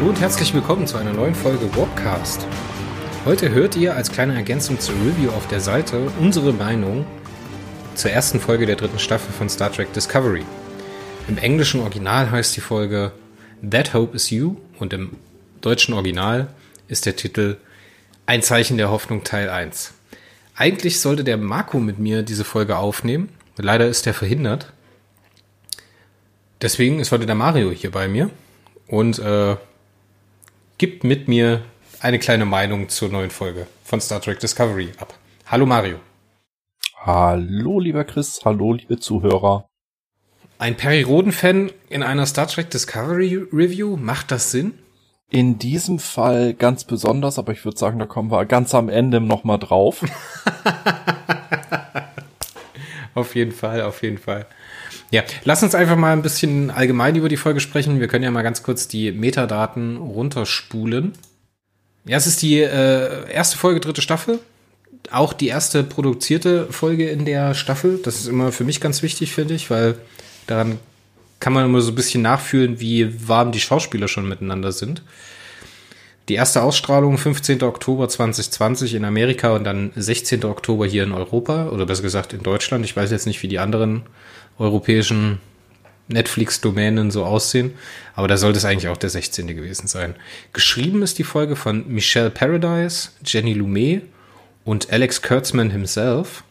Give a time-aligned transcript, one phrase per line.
[0.00, 2.46] Hallo und herzlich willkommen zu einer neuen Folge Warpcast.
[3.26, 7.04] Heute hört ihr als kleine Ergänzung zur Review auf der Seite unsere Meinung
[7.96, 10.42] zur ersten Folge der dritten Staffel von Star Trek Discovery.
[11.28, 13.12] Im englischen Original heißt die Folge
[13.68, 15.18] That Hope is You und im
[15.60, 16.48] deutschen Original
[16.88, 17.58] ist der Titel
[18.24, 19.92] Ein Zeichen der Hoffnung Teil 1.
[20.56, 23.28] Eigentlich sollte der Marco mit mir diese Folge aufnehmen.
[23.58, 24.72] Leider ist er verhindert.
[26.62, 28.30] Deswegen ist heute der Mario hier bei mir
[28.86, 29.56] und äh,
[30.80, 31.62] gibt mit mir
[32.00, 35.12] eine kleine Meinung zur neuen Folge von Star Trek Discovery ab.
[35.44, 35.98] Hallo Mario.
[36.96, 39.68] Hallo lieber Chris, hallo liebe Zuhörer.
[40.58, 44.78] Ein Perry Roden-Fan in einer Star Trek Discovery Review, macht das Sinn?
[45.28, 49.20] In diesem Fall ganz besonders, aber ich würde sagen, da kommen wir ganz am Ende
[49.20, 50.00] nochmal drauf.
[53.14, 54.46] auf jeden Fall, auf jeden Fall.
[55.10, 57.98] Ja, lass uns einfach mal ein bisschen allgemein über die Folge sprechen.
[57.98, 61.12] Wir können ja mal ganz kurz die Metadaten runterspulen.
[62.04, 64.38] Ja, es ist die äh, erste Folge, dritte Staffel.
[65.10, 67.98] Auch die erste produzierte Folge in der Staffel.
[68.04, 69.96] Das ist immer für mich ganz wichtig, finde ich, weil
[70.46, 70.78] daran
[71.40, 75.02] kann man immer so ein bisschen nachfühlen, wie warm die Schauspieler schon miteinander sind.
[76.28, 77.62] Die erste Ausstrahlung 15.
[77.64, 80.44] Oktober 2020 in Amerika und dann 16.
[80.44, 82.84] Oktober hier in Europa oder besser gesagt in Deutschland.
[82.84, 84.02] Ich weiß jetzt nicht, wie die anderen
[84.60, 85.40] europäischen
[86.08, 87.72] Netflix-Domänen so aussehen.
[88.14, 89.46] Aber da sollte es eigentlich auch der 16.
[89.48, 90.14] gewesen sein.
[90.52, 94.02] Geschrieben ist die Folge von Michelle Paradise, Jenny Lumet
[94.64, 96.44] und Alex Kurtzman himself.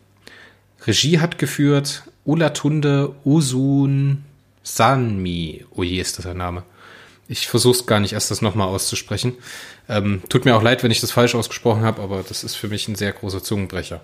[0.85, 4.23] Regie hat geführt Olatunde Usun
[4.63, 5.65] Sanmi.
[5.71, 6.63] Oh je, ist das ein Name.
[7.27, 9.33] Ich versuche es gar nicht erst das nochmal auszusprechen.
[9.87, 12.69] Ähm, tut mir auch leid, wenn ich das falsch ausgesprochen habe, aber das ist für
[12.69, 14.01] mich ein sehr großer Zungenbrecher.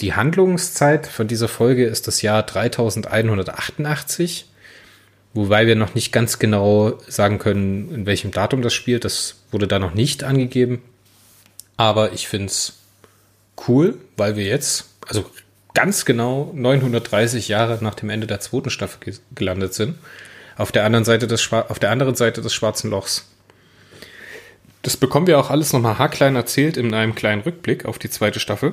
[0.00, 4.46] Die Handlungszeit von dieser Folge ist das Jahr 3188,
[5.32, 9.04] wobei wir noch nicht ganz genau sagen können, in welchem Datum das spielt.
[9.04, 10.82] Das wurde da noch nicht angegeben.
[11.78, 12.74] Aber ich finde es
[13.68, 15.24] cool, weil wir jetzt, also
[15.72, 19.96] ganz genau 930 Jahre nach dem Ende der zweiten Staffel gelandet sind.
[20.56, 23.26] Auf der anderen Seite des, auf der anderen Seite des Schwarzen Lochs.
[24.82, 28.40] Das bekommen wir auch alles nochmal haarklein erzählt in einem kleinen Rückblick auf die zweite
[28.40, 28.72] Staffel.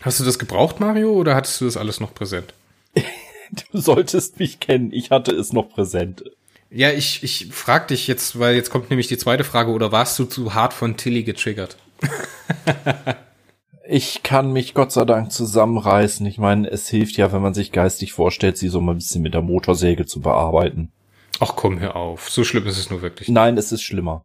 [0.00, 2.54] Hast du das gebraucht, Mario, oder hattest du das alles noch präsent?
[2.94, 6.24] du solltest mich kennen, ich hatte es noch präsent.
[6.70, 10.18] Ja, ich, ich frag dich jetzt, weil jetzt kommt nämlich die zweite Frage, oder warst
[10.18, 11.76] du zu hart von Tilly getriggert?
[13.88, 16.24] ich kann mich Gott sei Dank zusammenreißen.
[16.26, 19.22] Ich meine, es hilft ja, wenn man sich geistig vorstellt, sie so mal ein bisschen
[19.22, 20.92] mit der Motorsäge zu bearbeiten.
[21.40, 22.30] Ach komm, hör auf.
[22.30, 23.28] So schlimm ist es nur wirklich.
[23.28, 24.22] Nein, es ist schlimmer.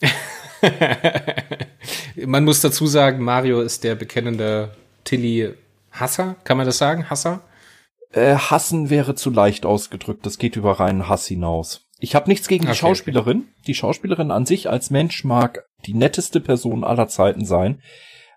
[2.26, 5.54] man muss dazu sagen, Mario ist der bekennende Tilly
[5.92, 6.36] Hasser.
[6.44, 7.10] Kann man das sagen?
[7.10, 7.40] Hasser?
[8.10, 10.24] Äh, hassen wäre zu leicht ausgedrückt.
[10.24, 11.86] Das geht über reinen Hass hinaus.
[12.00, 13.38] Ich habe nichts gegen die okay, Schauspielerin.
[13.38, 13.62] Okay.
[13.66, 17.82] Die Schauspielerin an sich als Mensch mag die netteste Person aller Zeiten sein.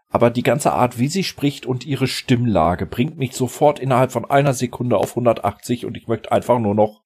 [0.09, 4.29] Aber die ganze Art, wie sie spricht und ihre Stimmlage bringt mich sofort innerhalb von
[4.29, 7.01] einer Sekunde auf 180 und ich möchte einfach nur noch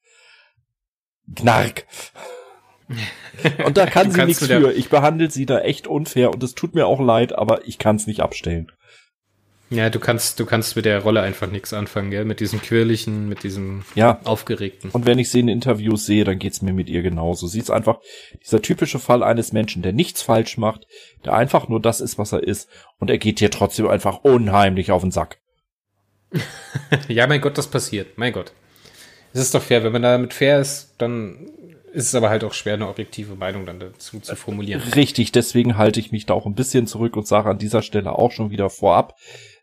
[1.28, 1.86] Gnark.
[3.66, 4.72] Und da kann sie nichts für.
[4.72, 7.96] Ich behandle sie da echt unfair und es tut mir auch leid, aber ich kann
[7.96, 8.72] es nicht abstellen.
[9.72, 12.24] Ja, du kannst, du kannst mit der Rolle einfach nichts anfangen, gell?
[12.24, 14.20] Mit diesem quirligen, mit diesem ja.
[14.24, 14.92] aufgeregten.
[14.92, 17.48] Und wenn ich sie in Interviews sehe, dann geht's mir mit ihr genauso.
[17.48, 17.98] Sie ist einfach
[18.44, 20.86] dieser typische Fall eines Menschen, der nichts falsch macht,
[21.26, 22.70] der einfach nur das ist, was er ist,
[23.00, 25.40] und er geht dir trotzdem einfach unheimlich auf den Sack.
[27.08, 28.20] ja, mein Gott, das passiert.
[28.20, 28.54] Mein Gott.
[29.34, 31.50] Es ist doch fair, wenn man damit fair ist, dann
[31.96, 34.82] ist es aber halt auch schwer, eine objektive Meinung dann dazu zu formulieren.
[34.96, 38.12] Richtig, deswegen halte ich mich da auch ein bisschen zurück und sage an dieser Stelle
[38.12, 39.16] auch schon wieder vorab,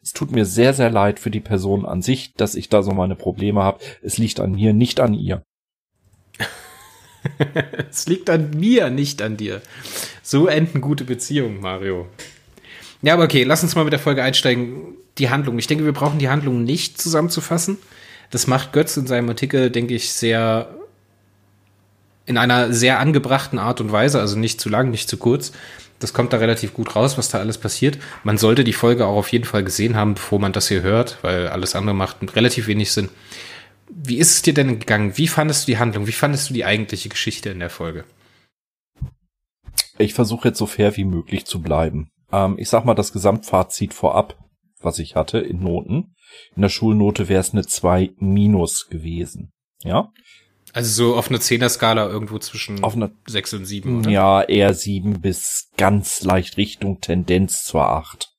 [0.03, 2.93] es tut mir sehr, sehr leid für die Person an sich, dass ich da so
[2.93, 3.79] meine Probleme habe.
[4.03, 5.43] Es liegt an mir, nicht an ihr.
[7.91, 9.61] es liegt an mir, nicht an dir.
[10.23, 12.09] So enden gute Beziehungen, Mario.
[13.03, 14.97] Ja, aber okay, lass uns mal mit der Folge einsteigen.
[15.19, 15.59] Die Handlung.
[15.59, 17.77] Ich denke, wir brauchen die Handlung nicht zusammenzufassen.
[18.31, 20.75] Das macht Götz in seinem Artikel, denke ich, sehr
[22.27, 25.53] in einer sehr angebrachten Art und Weise, also nicht zu lang, nicht zu kurz.
[25.99, 27.99] Das kommt da relativ gut raus, was da alles passiert.
[28.25, 31.19] Man sollte die Folge auch auf jeden Fall gesehen haben, bevor man das hier hört,
[31.23, 33.09] weil alles andere macht relativ wenig Sinn.
[33.89, 35.17] Wie ist es dir denn gegangen?
[35.17, 36.07] Wie fandest du die Handlung?
[36.07, 38.05] Wie fandest du die eigentliche Geschichte in der Folge?
[39.99, 42.09] Ich versuche jetzt so fair wie möglich zu bleiben.
[42.33, 44.37] Ähm, ich sag mal das Gesamtfazit vorab,
[44.81, 46.15] was ich hatte in Noten.
[46.57, 49.53] In der Schulnote wäre es eine 2 minus gewesen.
[49.85, 50.09] Ja.
[50.73, 54.11] Also so auf einer Zehner-Skala irgendwo zwischen auf einer, 6 und 7, oder?
[54.11, 58.31] Ja, eher 7 bis ganz leicht Richtung Tendenz zur 8.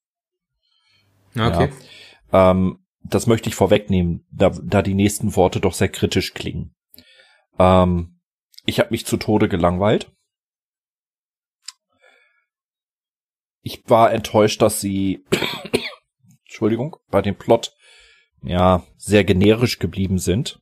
[1.36, 1.72] Okay.
[2.32, 2.52] Ja.
[2.52, 6.74] Ähm, das möchte ich vorwegnehmen, da, da die nächsten Worte doch sehr kritisch klingen.
[7.60, 8.20] Ähm,
[8.66, 10.12] Ich habe mich zu Tode gelangweilt.
[13.62, 15.24] Ich war enttäuscht, dass sie,
[16.46, 17.74] Entschuldigung, bei dem Plot
[18.42, 20.62] ja sehr generisch geblieben sind,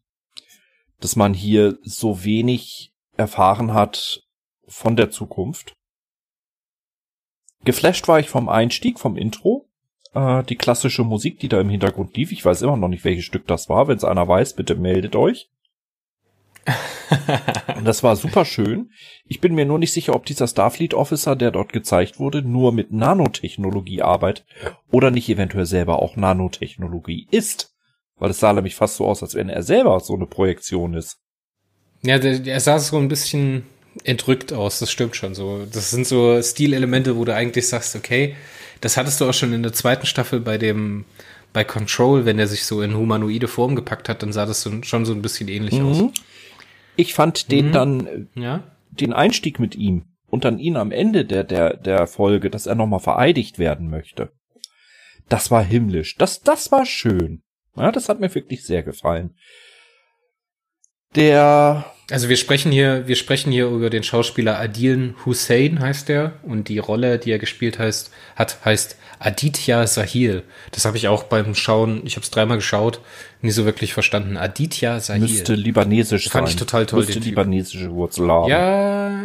[1.02, 4.24] dass man hier so wenig erfahren hat
[4.68, 5.74] von der Zukunft.
[7.66, 9.68] Geflasht war ich vom Einstieg, vom Intro.
[10.14, 12.32] Äh, die klassische Musik, die da im Hintergrund lief.
[12.32, 13.88] Ich weiß immer noch nicht, welches Stück das war.
[13.88, 15.50] Wenn es einer weiß, bitte meldet euch.
[17.76, 18.92] Und das war super schön.
[19.26, 22.72] Ich bin mir nur nicht sicher, ob dieser Starfleet Officer, der dort gezeigt wurde, nur
[22.72, 24.46] mit Nanotechnologie arbeitet
[24.92, 27.71] oder nicht eventuell selber auch Nanotechnologie ist.
[28.22, 31.18] Weil es sah nämlich fast so aus, als wenn er selber so eine Projektion ist.
[32.04, 33.64] Ja, der, der sah so ein bisschen
[34.04, 35.66] entrückt aus, das stimmt schon so.
[35.66, 38.36] Das sind so Stilelemente, wo du eigentlich sagst, okay,
[38.80, 41.06] das hattest du auch schon in der zweiten Staffel bei dem,
[41.52, 44.84] bei Control, wenn er sich so in humanoide Form gepackt hat, dann sah das so,
[44.84, 45.86] schon so ein bisschen ähnlich mhm.
[45.88, 46.04] aus.
[46.98, 47.72] Ich fand den mhm.
[47.72, 48.64] dann, äh, ja?
[48.92, 52.76] den Einstieg mit ihm und dann ihn am Ende der, der, der Folge, dass er
[52.76, 54.32] nochmal vereidigt werden möchte.
[55.28, 56.18] Das war himmlisch.
[56.18, 57.42] Das, das war schön.
[57.76, 59.36] Ja, das hat mir wirklich sehr gefallen.
[61.16, 61.86] Der.
[62.10, 66.68] Also wir sprechen hier, wir sprechen hier über den Schauspieler Adil Hussein heißt der und
[66.68, 70.44] die Rolle, die er gespielt heißt, hat heißt Aditya Sahil.
[70.72, 73.00] Das habe ich auch beim Schauen, ich habe es dreimal geschaut,
[73.42, 74.36] nie so wirklich verstanden.
[74.36, 75.22] Aditya Sahil.
[75.22, 76.56] Müsste libanesisch Fand sein.
[76.56, 77.06] ich total toll.
[77.06, 78.50] Müsste libanesische Wurzel haben.
[78.50, 79.22] Ja,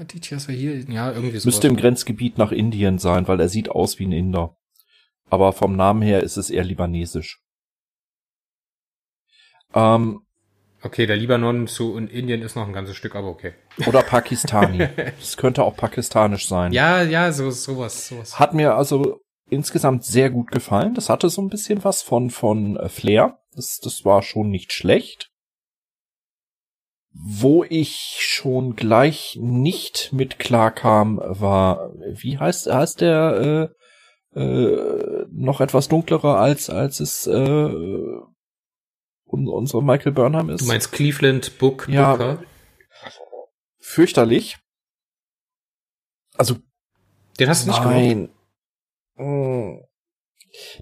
[0.00, 1.46] Aditya Sahil, ja, irgendwie so.
[1.46, 4.56] Müsste im Grenzgebiet nach Indien sein, weil er sieht aus wie ein Inder.
[5.30, 7.43] Aber vom Namen her ist es eher libanesisch.
[9.74, 10.20] Ähm,
[10.82, 13.54] okay, der Libanon zu Indien ist noch ein ganzes Stück, aber okay.
[13.86, 14.88] Oder Pakistani.
[15.20, 16.72] Es könnte auch pakistanisch sein.
[16.72, 18.38] Ja, ja, so sowas, sowas.
[18.38, 20.94] Hat mir also insgesamt sehr gut gefallen.
[20.94, 23.38] Das hatte so ein bisschen was von von äh, Flair.
[23.54, 25.30] Das das war schon nicht schlecht.
[27.12, 33.70] Wo ich schon gleich nicht mit klar kam, war wie heißt heißt der
[34.34, 37.70] äh, äh, noch etwas dunklerer als als es äh,
[39.34, 40.62] unsere Michael Burnham ist.
[40.62, 42.42] Du meinst Cleveland Book ja, Booker?
[43.78, 44.58] Fürchterlich.
[46.36, 46.56] Also.
[47.38, 48.28] Den hast du nicht Nein.
[49.16, 49.80] Hm.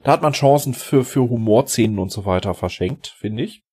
[0.05, 3.65] Da hat man Chancen für, für Humorszenen und so weiter verschenkt, finde ich.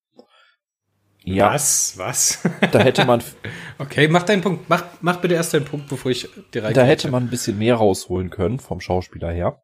[1.22, 1.54] Ja.
[1.54, 1.98] Was?
[1.98, 2.42] Was?
[2.72, 3.22] Da hätte man.
[3.80, 4.70] okay, mach deinen Punkt.
[4.70, 6.78] Mach, mach bitte erst deinen Punkt, bevor ich direkt.
[6.78, 9.62] Da hätte man ein bisschen mehr rausholen können vom Schauspieler her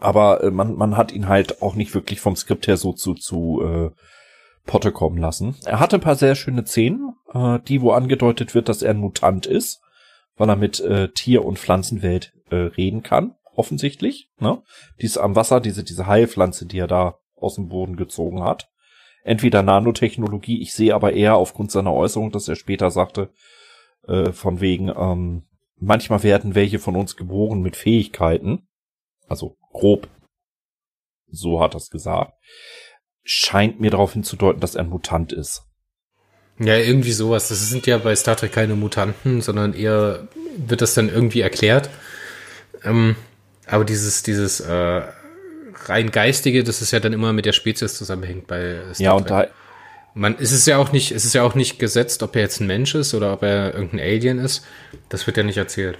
[0.00, 3.14] aber äh, man, man hat ihn halt auch nicht wirklich vom Skript her so zu,
[3.14, 3.90] zu äh,
[4.66, 5.56] Potte kommen lassen.
[5.64, 8.98] Er hatte ein paar sehr schöne Szenen, äh, die wo angedeutet wird, dass er ein
[8.98, 9.80] Mutant ist,
[10.36, 14.30] weil er mit äh, Tier- und Pflanzenwelt äh, reden kann, offensichtlich.
[14.38, 14.62] Ne?
[15.00, 18.68] Dies am Wasser, diese, diese Heilpflanze, die er da aus dem Boden gezogen hat.
[19.24, 23.30] Entweder Nanotechnologie, ich sehe aber eher aufgrund seiner Äußerung, dass er später sagte,
[24.06, 25.44] äh, von wegen, ähm,
[25.76, 28.66] manchmal werden welche von uns geboren mit Fähigkeiten,
[29.28, 30.08] also grob,
[31.30, 32.32] so hat er es gesagt,
[33.24, 35.62] scheint mir darauf hinzudeuten, dass er ein Mutant ist.
[36.58, 37.48] Ja, irgendwie sowas.
[37.48, 41.88] Das sind ja bei Star Trek keine Mutanten, sondern eher wird das dann irgendwie erklärt.
[42.84, 43.16] Ähm,
[43.66, 45.02] aber dieses, dieses äh,
[45.86, 49.20] rein geistige, das ist ja dann immer mit der Spezies zusammenhängt bei Star ja, Trek.
[49.20, 49.46] und da
[50.14, 52.60] man ist es ja auch nicht, es ist ja auch nicht gesetzt, ob er jetzt
[52.60, 54.64] ein Mensch ist oder ob er irgendein Alien ist.
[55.08, 55.98] Das wird ja nicht erzählt.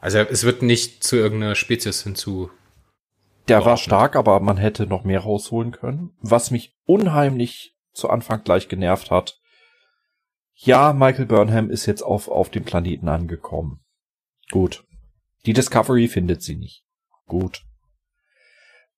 [0.00, 2.50] Also es wird nicht zu irgendeiner Spezies hinzu
[3.48, 6.16] der war stark, aber man hätte noch mehr rausholen können.
[6.20, 9.40] Was mich unheimlich zu Anfang gleich genervt hat.
[10.54, 13.84] Ja, Michael Burnham ist jetzt auf, auf dem Planeten angekommen.
[14.50, 14.84] Gut.
[15.46, 16.84] Die Discovery findet sie nicht.
[17.26, 17.62] Gut.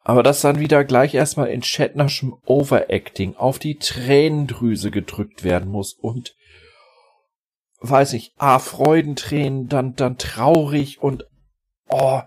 [0.00, 5.94] Aber dass dann wieder gleich erstmal in Shatnerschem Overacting auf die Tränendrüse gedrückt werden muss
[5.94, 6.36] und
[7.80, 11.26] weiß ich, ah, Freudentränen, dann, dann traurig und
[11.88, 12.20] oh,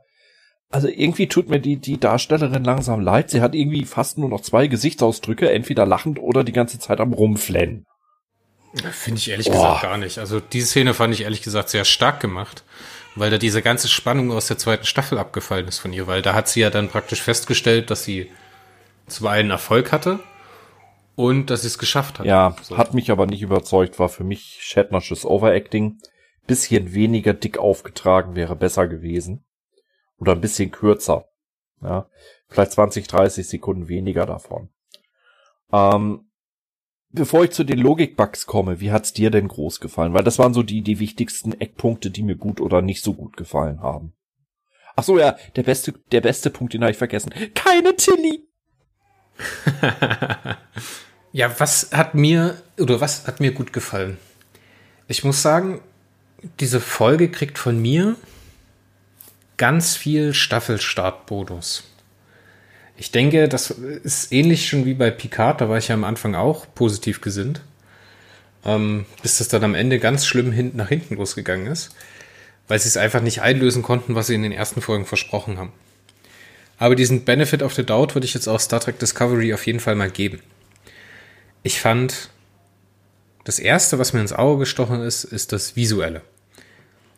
[0.71, 3.31] also irgendwie tut mir die, die Darstellerin langsam leid.
[3.31, 7.13] Sie hat irgendwie fast nur noch zwei Gesichtsausdrücke, entweder lachend oder die ganze Zeit am
[7.13, 7.85] Rumflennen.
[8.91, 9.53] Finde ich ehrlich oh.
[9.53, 10.19] gesagt gar nicht.
[10.19, 12.63] Also diese Szene fand ich ehrlich gesagt sehr stark gemacht,
[13.15, 16.35] weil da diese ganze Spannung aus der zweiten Staffel abgefallen ist von ihr, weil da
[16.35, 18.29] hat sie ja dann praktisch festgestellt, dass sie
[19.07, 20.19] zwar einen Erfolg hatte
[21.15, 22.27] und dass sie es geschafft hat.
[22.27, 22.77] Ja, so.
[22.77, 25.97] hat mich aber nicht überzeugt, war für mich Shatnersches Overacting.
[26.45, 29.43] Bisschen weniger dick aufgetragen wäre besser gewesen.
[30.19, 31.25] Oder ein bisschen kürzer.
[31.81, 32.09] Ja,
[32.47, 34.69] vielleicht 20, 30 Sekunden weniger davon.
[35.71, 36.29] Ähm,
[37.09, 40.13] bevor ich zu den Logik-Bugs komme, wie hat's dir denn groß gefallen?
[40.13, 43.38] Weil das waren so die, die wichtigsten Eckpunkte, die mir gut oder nicht so gut
[43.38, 44.13] gefallen haben.
[44.95, 47.33] Ach so, ja, der beste, der beste Punkt, den habe ich vergessen.
[47.55, 48.47] Keine Tilly!
[51.31, 54.17] ja, was hat mir, oder was hat mir gut gefallen?
[55.07, 55.79] Ich muss sagen,
[56.59, 58.17] diese Folge kriegt von mir
[59.59, 61.83] ganz viel Staffelstartbonus.
[62.97, 66.33] Ich denke, das ist ähnlich schon wie bei Picard, da war ich ja am Anfang
[66.33, 67.61] auch positiv gesinnt.
[68.65, 71.95] Ähm, bis das dann am Ende ganz schlimm hin nach hinten losgegangen ist,
[72.67, 75.71] weil sie es einfach nicht einlösen konnten, was sie in den ersten Folgen versprochen haben.
[76.77, 79.79] Aber diesen Benefit of the Doubt würde ich jetzt auch Star Trek Discovery auf jeden
[79.79, 80.41] Fall mal geben.
[81.63, 82.29] Ich fand,
[83.43, 86.21] das erste, was mir ins Auge gestochen ist, ist das Visuelle.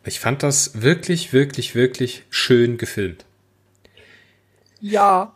[0.03, 3.25] Ich fand das wirklich, wirklich, wirklich schön gefilmt.
[4.79, 5.33] Ja,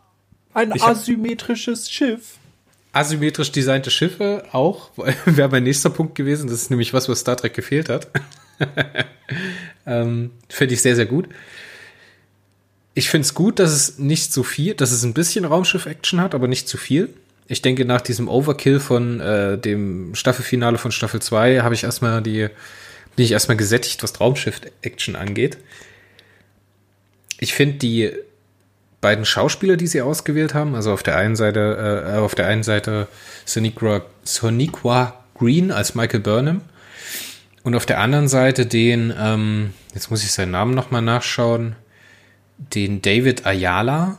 [0.54, 2.38] ein ich asymmetrisches Schiff.
[2.92, 4.90] Asymmetrisch designte Schiffe auch,
[5.26, 6.48] wäre mein nächster Punkt gewesen.
[6.48, 8.08] Das ist nämlich was, was Star Trek gefehlt hat.
[9.86, 11.28] ähm, finde ich sehr, sehr gut.
[12.94, 16.34] Ich finde es gut, dass es nicht zu viel, dass es ein bisschen Raumschiff-Action hat,
[16.34, 17.10] aber nicht zu viel.
[17.46, 22.22] Ich denke, nach diesem Overkill von äh, dem Staffelfinale von Staffel 2 habe ich erstmal
[22.22, 22.48] die,
[23.16, 25.58] bin ich erstmal gesättigt, was Raumschiff-Action angeht.
[27.40, 28.12] Ich finde die
[29.00, 32.62] beiden Schauspieler, die sie ausgewählt haben, also auf der einen Seite, äh, auf der einen
[32.62, 33.08] Seite
[33.44, 36.62] Soniqua, Soniqua Green als Michael Burnham
[37.62, 41.76] und auf der anderen Seite den, ähm, jetzt muss ich seinen Namen nochmal nachschauen,
[42.58, 44.18] den David Ayala.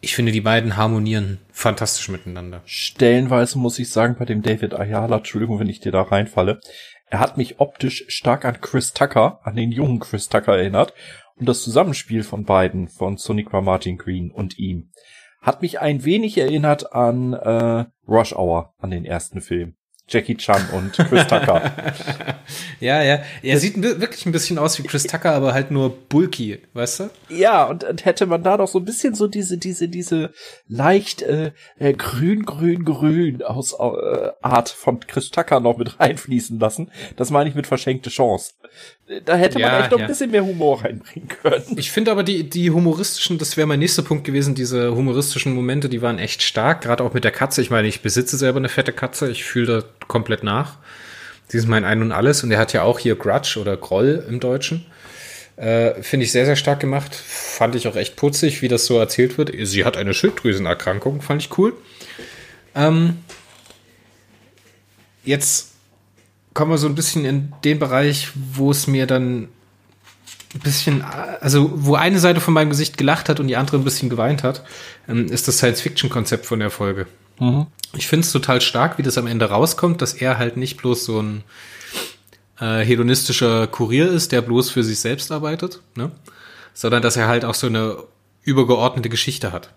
[0.00, 2.62] Ich finde, die beiden harmonieren fantastisch miteinander.
[2.64, 6.60] Stellenweise muss ich sagen, bei dem David Ayala, Entschuldigung, wenn ich dir da reinfalle,
[7.10, 10.94] er hat mich optisch stark an Chris Tucker, an den jungen Chris Tucker erinnert.
[11.36, 14.90] Und das Zusammenspiel von beiden, von Sonicra Martin Green und ihm,
[15.40, 19.74] hat mich ein wenig erinnert an äh, Rush Hour, an den ersten Film.
[20.10, 21.72] Jackie Chan und Chris Tucker.
[22.80, 23.22] ja, ja.
[23.42, 27.10] Er sieht wirklich ein bisschen aus wie Chris Tucker, aber halt nur bulky, weißt du?
[27.28, 30.32] Ja, und, und hätte man da doch so ein bisschen so diese, diese, diese
[30.68, 36.58] leicht äh, äh, grün, grün, grün aus äh, Art von Chris Tucker noch mit reinfließen
[36.58, 36.90] lassen.
[37.16, 38.52] Das meine ich mit verschenkte Chance.
[39.24, 40.04] Da hätte ja, man echt noch ja.
[40.04, 41.64] ein bisschen mehr Humor reinbringen können.
[41.76, 45.88] Ich finde aber die, die humoristischen, das wäre mein nächster Punkt gewesen, diese humoristischen Momente,
[45.88, 47.60] die waren echt stark, gerade auch mit der Katze.
[47.60, 50.76] Ich meine, ich besitze selber eine fette Katze, ich fühle da komplett nach.
[51.48, 54.24] Sie ist mein Ein und Alles und er hat ja auch hier Grudge oder Groll
[54.28, 54.86] im Deutschen.
[55.56, 57.14] Äh, Finde ich sehr, sehr stark gemacht.
[57.14, 59.52] Fand ich auch echt putzig, wie das so erzählt wird.
[59.62, 61.74] Sie hat eine Schilddrüsenerkrankung, fand ich cool.
[62.74, 63.18] Ähm,
[65.24, 65.72] jetzt
[66.54, 69.48] kommen wir so ein bisschen in den Bereich, wo es mir dann
[70.54, 73.84] ein bisschen, also wo eine Seite von meinem Gesicht gelacht hat und die andere ein
[73.84, 74.64] bisschen geweint hat,
[75.08, 77.06] ähm, ist das Science-Fiction-Konzept von der Folge.
[77.40, 77.66] Mhm.
[77.96, 81.04] Ich finde es total stark, wie das am Ende rauskommt, dass er halt nicht bloß
[81.04, 81.42] so ein
[82.60, 86.12] äh, hedonistischer Kurier ist, der bloß für sich selbst arbeitet, ne?
[86.72, 87.96] sondern dass er halt auch so eine
[88.42, 89.72] übergeordnete Geschichte hat.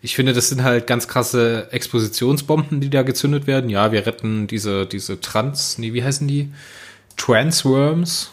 [0.00, 3.68] Ich finde, das sind halt ganz krasse Expositionsbomben, die da gezündet werden.
[3.68, 6.52] Ja, wir retten diese, diese Trans, nee, wie heißen die?
[7.16, 8.30] Transworms.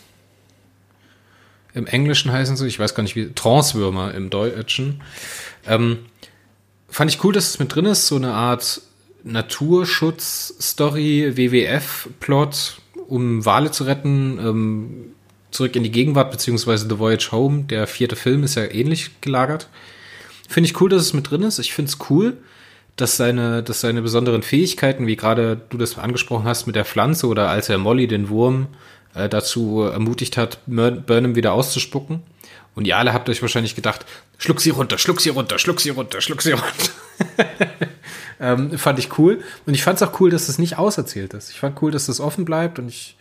[1.73, 5.01] Im Englischen heißen sie, ich weiß gar nicht wie, Transwürmer im Deutschen.
[5.65, 6.05] Ähm,
[6.95, 8.81] fand ich cool, dass es mit drin ist, so eine Art
[9.25, 12.77] Naturschutz-Story, WWF-Plot,
[13.09, 15.07] um Wale zu retten, ähm,
[15.51, 17.63] zurück in die Gegenwart, beziehungsweise The Voyage Home.
[17.63, 19.67] Der vierte Film ist ja ähnlich gelagert.
[20.47, 21.59] Finde ich cool, dass es mit drin ist.
[21.59, 22.37] Ich finde es cool,
[22.95, 27.27] dass seine, dass seine besonderen Fähigkeiten, wie gerade du das angesprochen hast mit der Pflanze
[27.27, 28.67] oder als er Molly, den Wurm,
[29.15, 32.23] äh, dazu ermutigt hat, Burnham wieder auszuspucken,
[32.75, 34.05] und ihr alle habt euch wahrscheinlich gedacht,
[34.37, 36.91] schluck sie runter, schluck sie runter, schluck sie runter, schluck sie runter.
[38.39, 39.41] ähm, fand ich cool.
[39.65, 41.49] Und ich fand es auch cool, dass es nicht auserzählt ist.
[41.49, 43.15] Ich fand cool, dass das offen bleibt und ich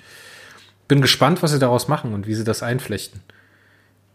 [0.89, 3.23] bin gespannt, was sie daraus machen und wie sie das einflechten.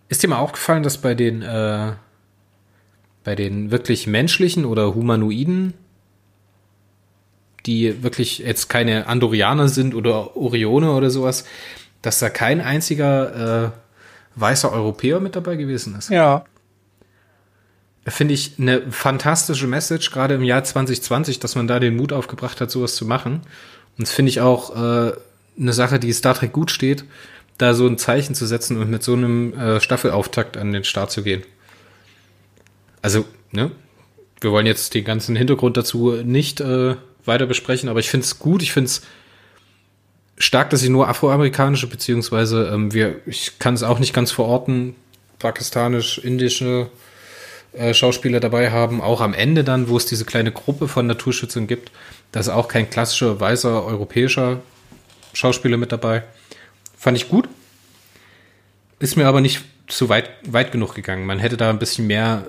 [0.09, 1.93] Ist dir mal aufgefallen, dass bei den, äh,
[3.23, 5.73] bei den wirklich menschlichen oder humanoiden,
[7.65, 11.45] die wirklich jetzt keine Andorianer sind oder Orione oder sowas,
[12.01, 13.71] dass da kein einziger äh,
[14.39, 16.09] weißer Europäer mit dabei gewesen ist.
[16.09, 16.45] Ja.
[18.07, 22.59] Finde ich eine fantastische Message, gerade im Jahr 2020, dass man da den Mut aufgebracht
[22.61, 23.41] hat, sowas zu machen.
[23.97, 25.13] Und das finde ich auch äh,
[25.59, 27.03] eine Sache, die Star Trek gut steht,
[27.57, 31.11] da so ein Zeichen zu setzen und mit so einem äh, Staffelauftakt an den Start
[31.11, 31.43] zu gehen.
[33.01, 33.71] Also, ne?
[34.41, 38.39] Wir wollen jetzt den ganzen Hintergrund dazu nicht äh, weiter besprechen, aber ich finde es
[38.39, 39.01] gut, ich finde es
[40.39, 44.95] stark, dass sie nur afroamerikanische, beziehungsweise ähm, wir, ich kann es auch nicht ganz verorten,
[45.37, 46.89] pakistanisch, indische
[47.73, 51.67] äh, Schauspieler dabei haben, auch am Ende dann, wo es diese kleine Gruppe von Naturschützern
[51.67, 51.91] gibt,
[52.31, 54.61] da ist auch kein klassischer weißer europäischer
[55.33, 56.23] Schauspieler mit dabei.
[56.97, 57.47] Fand ich gut.
[58.99, 61.25] Ist mir aber nicht zu weit, weit genug gegangen.
[61.25, 62.45] Man hätte da ein bisschen mehr,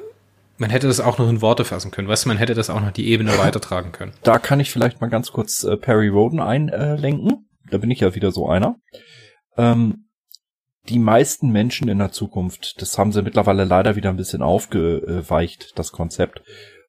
[0.58, 2.08] man hätte das auch noch in Worte fassen können.
[2.08, 4.12] Weißt du, man hätte das auch noch die Ebene weitertragen können.
[4.22, 8.14] Da kann ich vielleicht mal ganz kurz äh, Perry Roden einlenken da bin ich ja
[8.14, 8.76] wieder so einer.
[9.56, 10.06] Ähm,
[10.88, 15.78] die meisten Menschen in der Zukunft, das haben sie mittlerweile leider wieder ein bisschen aufgeweicht,
[15.78, 16.42] das Konzept,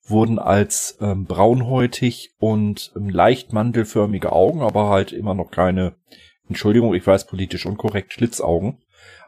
[0.04, 5.96] wurden als ähm, braunhäutig und ähm, leicht mandelförmige Augen, aber halt immer noch keine,
[6.48, 8.80] Entschuldigung, ich weiß politisch unkorrekt, Schlitzaugen.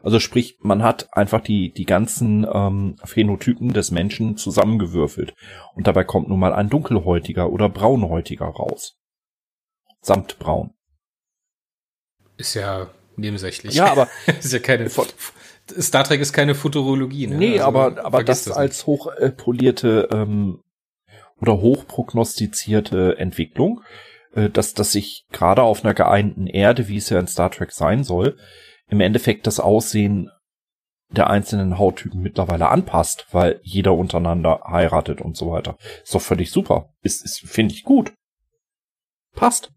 [0.02, 5.34] Also sprich, man hat einfach die, die ganzen ähm, Phänotypen des Menschen zusammengewürfelt.
[5.74, 8.98] Und dabei kommt nun mal ein dunkelhäutiger oder braunhäutiger raus.
[10.02, 10.73] Samtbraun.
[12.44, 13.74] Ist ja nebensächlich.
[13.74, 14.08] Ja, aber
[14.38, 17.36] ist ja keine Star Trek ist keine Futurologie, ne?
[17.36, 20.60] Nee, also, aber aber das, das als hochpolierte ähm,
[21.40, 23.82] oder hochprognostizierte Entwicklung,
[24.34, 27.72] äh, dass dass sich gerade auf einer geeinten Erde, wie es ja in Star Trek
[27.72, 28.36] sein soll,
[28.90, 30.30] im Endeffekt das Aussehen
[31.08, 35.78] der einzelnen Hauttypen mittlerweile anpasst, weil jeder untereinander heiratet und so weiter.
[36.02, 36.90] Ist doch völlig super.
[37.00, 38.12] Ist, ist finde ich gut.
[39.34, 39.72] Passt.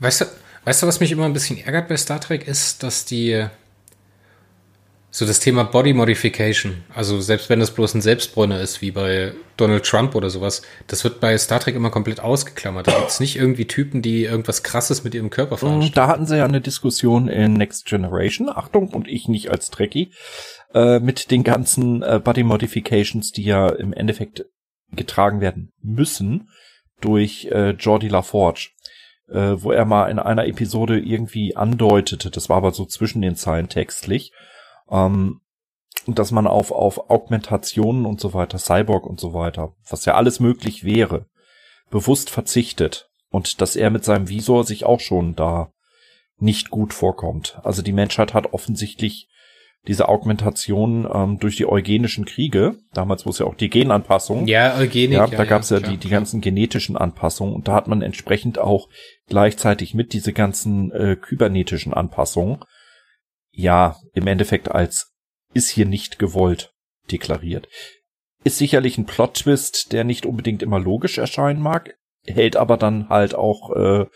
[0.00, 0.24] Weißt du,
[0.64, 3.46] Weißt du, was mich immer ein bisschen ärgert bei Star Trek ist, dass die
[5.14, 9.34] so das Thema Body Modification, also selbst wenn das bloß ein Selbstbräuner ist, wie bei
[9.58, 12.86] Donald Trump oder sowas, das wird bei Star Trek immer komplett ausgeklammert.
[12.88, 15.94] Da gibt es nicht irgendwie Typen, die irgendwas krasses mit ihrem Körper veranstalten.
[15.94, 20.14] Da hatten sie ja eine Diskussion in Next Generation, Achtung, und ich nicht als Trekkie,
[20.72, 24.46] äh, mit den ganzen äh, Body Modifications, die ja im Endeffekt
[24.92, 26.48] getragen werden müssen
[27.02, 28.70] durch äh, Jordi LaForge
[29.28, 33.36] äh, wo er mal in einer Episode irgendwie andeutete, das war aber so zwischen den
[33.36, 34.32] Zeilen textlich,
[34.90, 35.40] ähm,
[36.06, 40.40] dass man auf, auf Augmentationen und so weiter, Cyborg und so weiter, was ja alles
[40.40, 41.26] möglich wäre,
[41.90, 45.72] bewusst verzichtet und dass er mit seinem Visor sich auch schon da
[46.38, 47.60] nicht gut vorkommt.
[47.62, 49.28] Also die Menschheit hat offensichtlich
[49.88, 54.46] diese Augmentation ähm, durch die eugenischen Kriege, damals wo es ja auch die Genanpassung.
[54.46, 55.16] Ja, Eugenik.
[55.16, 57.88] Ja, da ja, gab es ja, ja die, die ganzen genetischen Anpassungen und da hat
[57.88, 58.88] man entsprechend auch
[59.28, 62.58] gleichzeitig mit diese ganzen äh, kybernetischen Anpassungen
[63.50, 65.12] ja im Endeffekt als
[65.52, 66.72] ist hier nicht gewollt
[67.10, 67.68] deklariert.
[68.44, 73.34] Ist sicherlich ein Plot-Twist, der nicht unbedingt immer logisch erscheinen mag, hält aber dann halt
[73.34, 74.06] auch äh,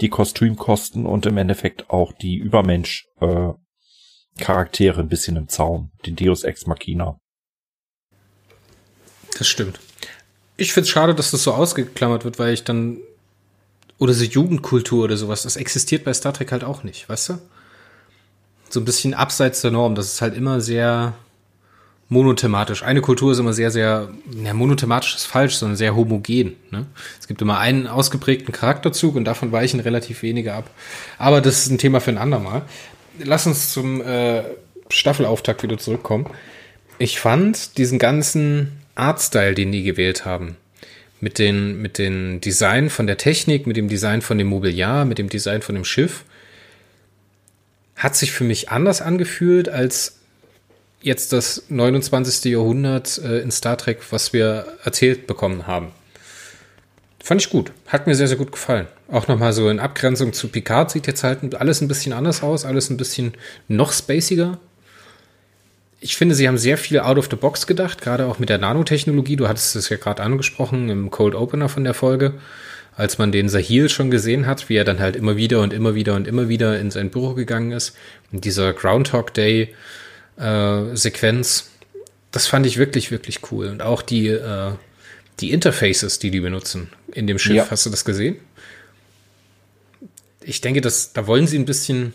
[0.00, 3.52] die Kostümkosten und im Endeffekt auch die Übermensch äh,
[4.38, 5.90] Charaktere ein bisschen im Zaum.
[6.06, 7.18] Den Deus Ex Machina.
[9.38, 9.80] Das stimmt.
[10.56, 12.98] Ich find's schade, dass das so ausgeklammert wird, weil ich dann
[13.98, 17.38] oder so Jugendkultur oder sowas, das existiert bei Star Trek halt auch nicht, weißt du?
[18.68, 21.14] So ein bisschen abseits der Norm, das ist halt immer sehr
[22.08, 22.82] monothematisch.
[22.82, 24.10] Eine Kultur ist immer sehr, sehr,
[24.42, 26.56] ja, monothematisch ist falsch, sondern sehr homogen.
[26.70, 26.86] Ne?
[27.18, 30.68] Es gibt immer einen ausgeprägten Charakterzug und davon weichen relativ wenige ab.
[31.18, 32.62] Aber das ist ein Thema für ein andermal
[33.18, 34.42] lass uns zum äh,
[34.88, 36.26] Staffelauftakt wieder zurückkommen.
[36.98, 40.56] Ich fand diesen ganzen Artstyle, den die gewählt haben,
[41.20, 45.18] mit den, mit den Design von der Technik, mit dem Design von dem Mobiliar, mit
[45.18, 46.24] dem Design von dem Schiff,
[47.96, 50.18] hat sich für mich anders angefühlt als
[51.00, 52.44] jetzt das 29.
[52.52, 55.92] Jahrhundert äh, in Star Trek, was wir erzählt bekommen haben.
[57.24, 57.72] Fand ich gut.
[57.86, 58.86] Hat mir sehr, sehr gut gefallen.
[59.10, 62.66] Auch nochmal so in Abgrenzung zu Picard sieht jetzt halt alles ein bisschen anders aus,
[62.66, 63.32] alles ein bisschen
[63.66, 64.58] noch spaciger.
[66.00, 68.58] Ich finde, sie haben sehr viel out of the box gedacht, gerade auch mit der
[68.58, 69.36] Nanotechnologie.
[69.36, 72.34] Du hattest es ja gerade angesprochen im Cold Opener von der Folge,
[72.94, 75.94] als man den Sahil schon gesehen hat, wie er dann halt immer wieder und immer
[75.94, 77.96] wieder und immer wieder in sein Büro gegangen ist.
[78.32, 79.74] Und dieser Groundhog Day
[80.36, 81.70] äh, Sequenz,
[82.32, 83.68] das fand ich wirklich, wirklich cool.
[83.68, 84.72] Und auch die äh,
[85.40, 87.56] die Interfaces, die die benutzen in dem Schiff.
[87.56, 87.70] Ja.
[87.70, 88.36] Hast du das gesehen?
[90.40, 92.12] Ich denke, dass da wollen sie ein bisschen.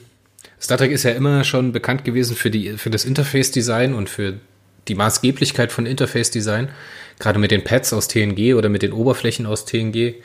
[0.61, 4.39] Star Trek ist ja immer schon bekannt gewesen für die für das Interface-Design und für
[4.87, 6.69] die Maßgeblichkeit von Interface-Design.
[7.19, 10.15] Gerade mit den Pads aus TNG oder mit den Oberflächen aus TNG.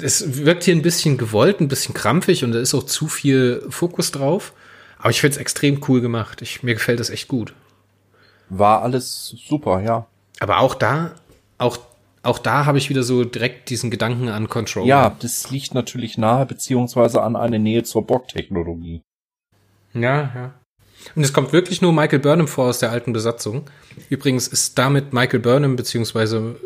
[0.00, 3.62] Es wirkt hier ein bisschen gewollt, ein bisschen krampfig und da ist auch zu viel
[3.70, 4.52] Fokus drauf.
[4.98, 6.42] Aber ich finde es extrem cool gemacht.
[6.42, 7.54] Ich, mir gefällt das echt gut.
[8.48, 10.06] War alles super, ja.
[10.40, 11.14] Aber auch da,
[11.58, 11.78] auch,
[12.22, 14.86] auch da habe ich wieder so direkt diesen Gedanken an Control.
[14.86, 19.02] Ja, das liegt natürlich nahe, beziehungsweise an eine Nähe zur Bock-Technologie.
[19.94, 20.54] Ja, ja.
[21.14, 23.70] Und es kommt wirklich nur Michael Burnham vor aus der alten Besatzung.
[24.10, 26.56] Übrigens ist damit Michael Burnham beziehungsweise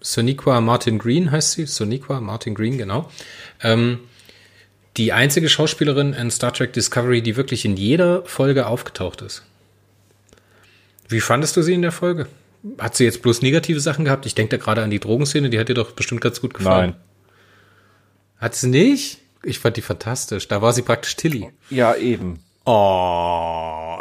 [0.00, 3.10] Soniqua Martin Green heißt sie, Soniqua Martin Green, genau.
[3.62, 4.00] Ähm,
[4.96, 9.42] die einzige Schauspielerin in Star Trek Discovery, die wirklich in jeder Folge aufgetaucht ist.
[11.08, 12.26] Wie fandest du sie in der Folge?
[12.78, 14.24] Hat sie jetzt bloß negative Sachen gehabt?
[14.26, 16.90] Ich denke da gerade an die Drogenszene, die hat dir doch bestimmt ganz gut gefallen.
[16.90, 17.00] Nein.
[18.38, 19.18] Hat sie nicht?
[19.42, 20.48] Ich fand die fantastisch.
[20.48, 21.50] Da war sie praktisch Tilly.
[21.68, 22.42] Ja, eben.
[22.64, 23.98] Oh.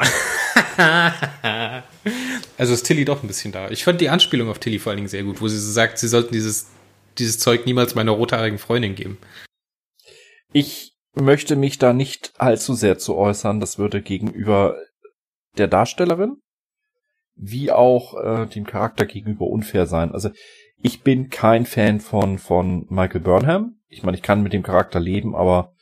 [2.57, 3.69] also ist Tilly doch ein bisschen da.
[3.69, 5.97] Ich fand die Anspielung auf Tilly vor allen Dingen sehr gut, wo sie so sagt,
[5.97, 6.67] sie sollten dieses,
[7.17, 9.17] dieses Zeug niemals meiner rothaarigen Freundin geben.
[10.53, 13.59] Ich möchte mich da nicht allzu sehr zu äußern.
[13.59, 14.77] Das würde gegenüber
[15.57, 16.37] der Darstellerin
[17.35, 20.11] wie auch äh, dem Charakter gegenüber unfair sein.
[20.11, 20.29] Also
[20.81, 23.79] ich bin kein Fan von von Michael Burnham.
[23.87, 25.73] Ich meine, ich kann mit dem Charakter leben, aber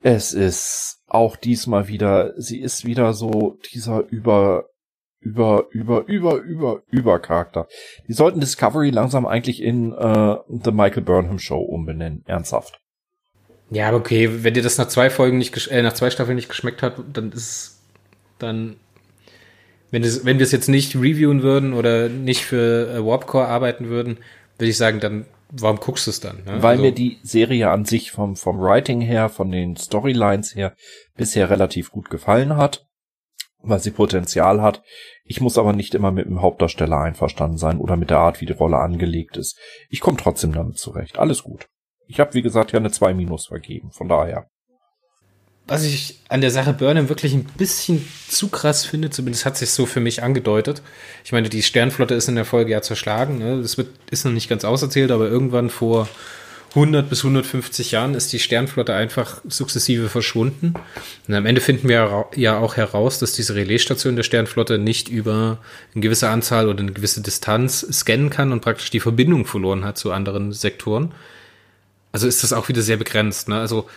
[0.00, 4.66] es ist auch diesmal wieder, sie ist wieder so dieser über
[5.24, 7.66] über, über, über, über, über Charakter.
[8.06, 12.22] Die sollten Discovery langsam eigentlich in äh, The Michael Burnham Show umbenennen.
[12.26, 12.78] Ernsthaft.
[13.70, 16.50] Ja, aber okay, wenn dir das nach zwei Folgen nicht, äh, nach zwei Staffeln nicht
[16.50, 17.82] geschmeckt hat, dann ist,
[18.38, 18.76] dann,
[19.94, 23.88] wenn, das, wenn wir es jetzt nicht reviewen würden oder nicht für äh, Warpcore arbeiten
[23.88, 24.18] würden,
[24.58, 26.38] würde ich sagen, dann, warum guckst du es dann?
[26.44, 26.62] Ne?
[26.62, 30.74] Weil also, mir die Serie an sich vom, vom Writing her, von den Storylines her
[31.16, 32.86] bisher relativ gut gefallen hat
[33.66, 34.82] weil sie Potenzial hat.
[35.24, 38.46] Ich muss aber nicht immer mit dem Hauptdarsteller einverstanden sein oder mit der Art, wie
[38.46, 39.58] die Rolle angelegt ist.
[39.88, 41.18] Ich komme trotzdem damit zurecht.
[41.18, 41.66] Alles gut.
[42.06, 43.90] Ich habe, wie gesagt, ja eine 2 Minus vergeben.
[43.90, 44.50] Von daher.
[45.66, 49.70] Was ich an der Sache Burnham wirklich ein bisschen zu krass finde, zumindest hat sich
[49.70, 50.82] so für mich angedeutet.
[51.24, 53.38] Ich meine, die Sternflotte ist in der Folge ja zerschlagen.
[53.38, 53.62] Ne?
[53.62, 56.06] Das wird, ist noch nicht ganz auserzählt, aber irgendwann vor
[56.74, 60.74] 100 bis 150 Jahren ist die Sternflotte einfach sukzessive verschwunden.
[61.28, 65.58] Und am Ende finden wir ja auch heraus, dass diese Relaisstation der Sternflotte nicht über
[65.94, 69.98] eine gewisse Anzahl oder eine gewisse Distanz scannen kann und praktisch die Verbindung verloren hat
[69.98, 71.14] zu anderen Sektoren.
[72.10, 73.48] Also ist das auch wieder sehr begrenzt.
[73.48, 73.58] Ne?
[73.58, 73.88] Also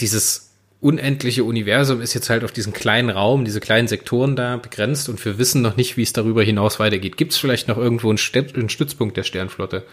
[0.00, 0.49] dieses
[0.80, 5.22] unendliche Universum ist jetzt halt auf diesen kleinen Raum, diese kleinen Sektoren da begrenzt und
[5.24, 7.16] wir wissen noch nicht, wie es darüber hinaus weitergeht.
[7.16, 9.84] Gibt es vielleicht noch irgendwo einen, Stützpunkt der Sternflotte?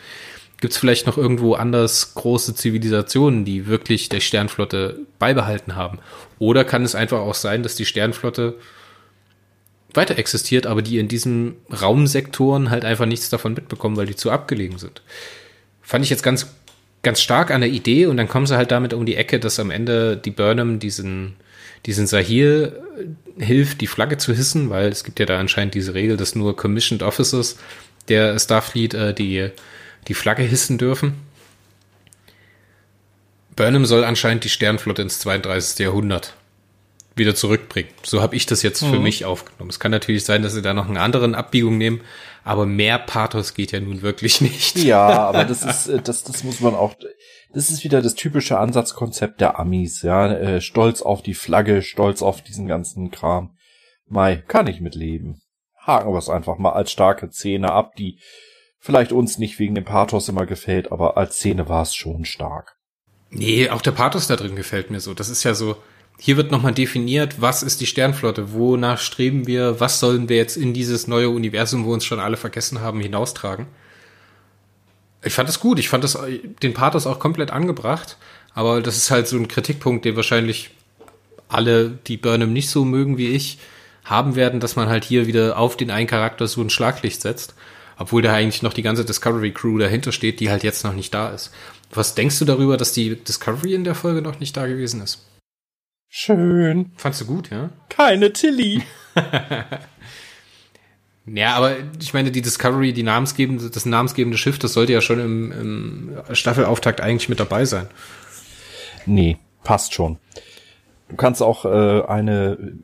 [0.59, 5.99] Gibt es vielleicht noch irgendwo anders große Zivilisationen, die wirklich der Sternflotte beibehalten haben?
[6.39, 8.55] Oder kann es einfach auch sein, dass die Sternflotte
[9.93, 14.31] weiter existiert, aber die in diesen Raumsektoren halt einfach nichts davon mitbekommen, weil die zu
[14.31, 15.01] abgelegen sind?
[15.81, 16.47] Fand ich jetzt ganz,
[17.07, 19.61] ganz stark an der Idee und dann kommen sie halt damit um die Ecke, dass
[19.61, 21.35] am Ende die Burnham diesen,
[21.85, 22.73] diesen Sahil
[23.39, 26.57] hilft, die Flagge zu hissen, weil es gibt ja da anscheinend diese Regel, dass nur
[26.57, 27.57] Commissioned Officers
[28.09, 29.51] der Starfleet äh, die
[30.09, 31.13] die Flagge hissen dürfen.
[33.55, 35.79] Burnham soll anscheinend die Sternflotte ins 32.
[35.79, 36.35] Jahrhundert
[37.15, 37.89] wieder zurückbringen.
[38.03, 38.91] So habe ich das jetzt mhm.
[38.91, 39.69] für mich aufgenommen.
[39.69, 42.01] Es kann natürlich sein, dass sie da noch eine andere Abbiegung nehmen,
[42.47, 44.77] aber mehr Pathos geht ja nun wirklich nicht.
[44.77, 46.95] Ja, aber das ist, äh, das, das muss man auch,
[47.53, 52.21] das ist wieder das typische Ansatzkonzept der Amis, ja, äh, stolz auf die Flagge, stolz
[52.21, 53.55] auf diesen ganzen Kram.
[54.05, 55.41] Mai, kann ich mitleben.
[55.77, 58.19] Haken wir es einfach mal als starke Szene ab, die
[58.79, 62.77] vielleicht uns nicht wegen dem Pathos immer gefällt, aber als Szene war es schon stark.
[63.29, 65.13] Nee, auch der Pathos da drin gefällt mir so.
[65.13, 65.75] Das ist ja so,
[66.19, 70.57] hier wird nochmal definiert, was ist die Sternflotte, wonach streben wir, was sollen wir jetzt
[70.57, 73.67] in dieses neue Universum, wo uns schon alle vergessen haben, hinaustragen.
[75.23, 76.17] Ich fand das gut, ich fand das,
[76.63, 78.17] den Pathos auch komplett angebracht,
[78.53, 80.71] aber das ist halt so ein Kritikpunkt, den wahrscheinlich
[81.49, 83.59] alle, die Burnham nicht so mögen wie ich,
[84.03, 87.53] haben werden, dass man halt hier wieder auf den einen Charakter so ein Schlaglicht setzt
[87.97, 91.13] obwohl da eigentlich noch die ganze Discovery Crew dahinter steht, die halt jetzt noch nicht
[91.13, 91.51] da ist.
[91.91, 95.25] Was denkst du darüber, dass die Discovery in der Folge noch nicht da gewesen ist?
[96.09, 96.91] Schön.
[96.97, 97.69] Fandst du gut, ja?
[97.89, 98.83] Keine Tilly.
[101.25, 105.19] ja, aber ich meine, die Discovery, die namensgebende, das namensgebende Schiff, das sollte ja schon
[105.19, 107.87] im, im Staffelauftakt eigentlich mit dabei sein.
[109.05, 110.17] Nee, passt schon.
[111.09, 112.77] Du kannst auch äh, eine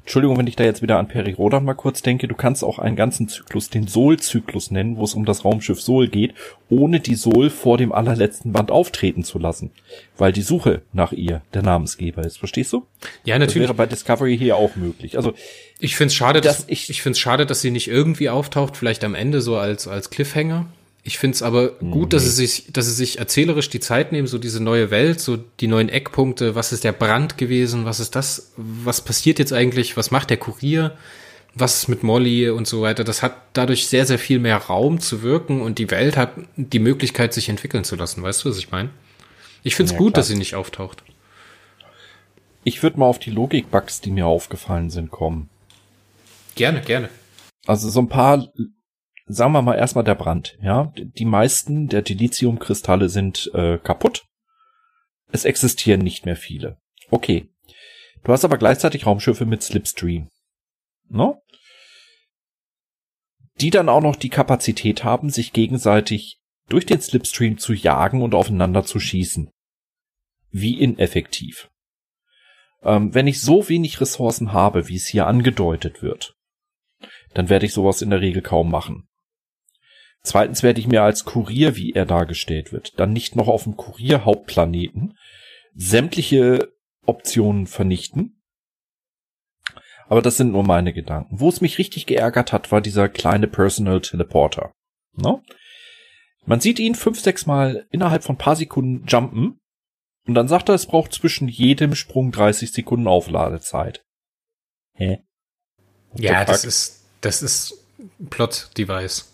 [0.00, 2.78] Entschuldigung, wenn ich da jetzt wieder an Peri Rodan mal kurz denke, du kannst auch
[2.78, 6.34] einen ganzen Zyklus, den Sol-Zyklus nennen, wo es um das Raumschiff Sol geht,
[6.68, 9.70] ohne die Sol vor dem allerletzten Band auftreten zu lassen.
[10.16, 12.38] Weil die Suche nach ihr der Namensgeber ist.
[12.38, 12.86] Verstehst du?
[13.24, 13.68] Ja, natürlich.
[13.68, 15.16] Das wäre bei Discovery hier auch möglich.
[15.16, 15.34] Also
[15.78, 18.28] ich finde es schade, dass, dass ich, ich finde es schade, dass sie nicht irgendwie
[18.28, 20.66] auftaucht, vielleicht am Ende so als als Cliffhanger.
[21.04, 22.08] Ich finde es aber gut, mhm.
[22.10, 25.36] dass sie sich, dass sie sich erzählerisch die Zeit nehmen, so diese neue Welt, so
[25.36, 29.96] die neuen Eckpunkte, was ist der Brand gewesen, was ist das, was passiert jetzt eigentlich,
[29.96, 30.96] was macht der Kurier,
[31.54, 33.02] was ist mit Molly und so weiter.
[33.02, 36.78] Das hat dadurch sehr, sehr viel mehr Raum zu wirken und die Welt hat die
[36.78, 38.22] Möglichkeit, sich entwickeln zu lassen.
[38.22, 38.90] Weißt du, was ich meine?
[39.64, 40.20] Ich finde es ja, gut, klar.
[40.20, 41.02] dass sie nicht auftaucht.
[42.62, 45.48] Ich würde mal auf die Logik-Bugs, die mir aufgefallen sind, kommen.
[46.54, 47.08] Gerne, gerne.
[47.66, 48.52] Also so ein paar
[49.26, 50.58] sagen wir mal erstmal der Brand.
[50.60, 54.26] Ja, die meisten der Dilithium-Kristalle sind äh, kaputt.
[55.30, 56.78] Es existieren nicht mehr viele.
[57.10, 57.48] Okay.
[58.24, 60.28] Du hast aber gleichzeitig Raumschiffe mit Slipstream.
[61.08, 61.42] No?
[63.60, 68.34] Die dann auch noch die Kapazität haben, sich gegenseitig durch den Slipstream zu jagen und
[68.34, 69.50] aufeinander zu schießen.
[70.50, 71.70] Wie ineffektiv.
[72.82, 76.34] Ähm, wenn ich so wenig Ressourcen habe, wie es hier angedeutet wird,
[77.34, 79.08] dann werde ich sowas in der Regel kaum machen.
[80.24, 83.76] Zweitens werde ich mir als Kurier, wie er dargestellt wird, dann nicht noch auf dem
[83.76, 85.18] Kurier-Hauptplaneten
[85.74, 86.72] sämtliche
[87.06, 88.42] Optionen vernichten.
[90.08, 91.40] Aber das sind nur meine Gedanken.
[91.40, 94.72] Wo es mich richtig geärgert hat, war dieser kleine Personal Teleporter.
[95.14, 95.42] No?
[96.44, 99.60] Man sieht ihn fünf, sechs Mal innerhalb von paar Sekunden jumpen
[100.26, 104.04] und dann sagt er, es braucht zwischen jedem Sprung 30 Sekunden Aufladezeit.
[104.94, 105.24] Hä?
[106.14, 107.74] Ja, das ist, das ist
[108.30, 109.31] Plot-Device.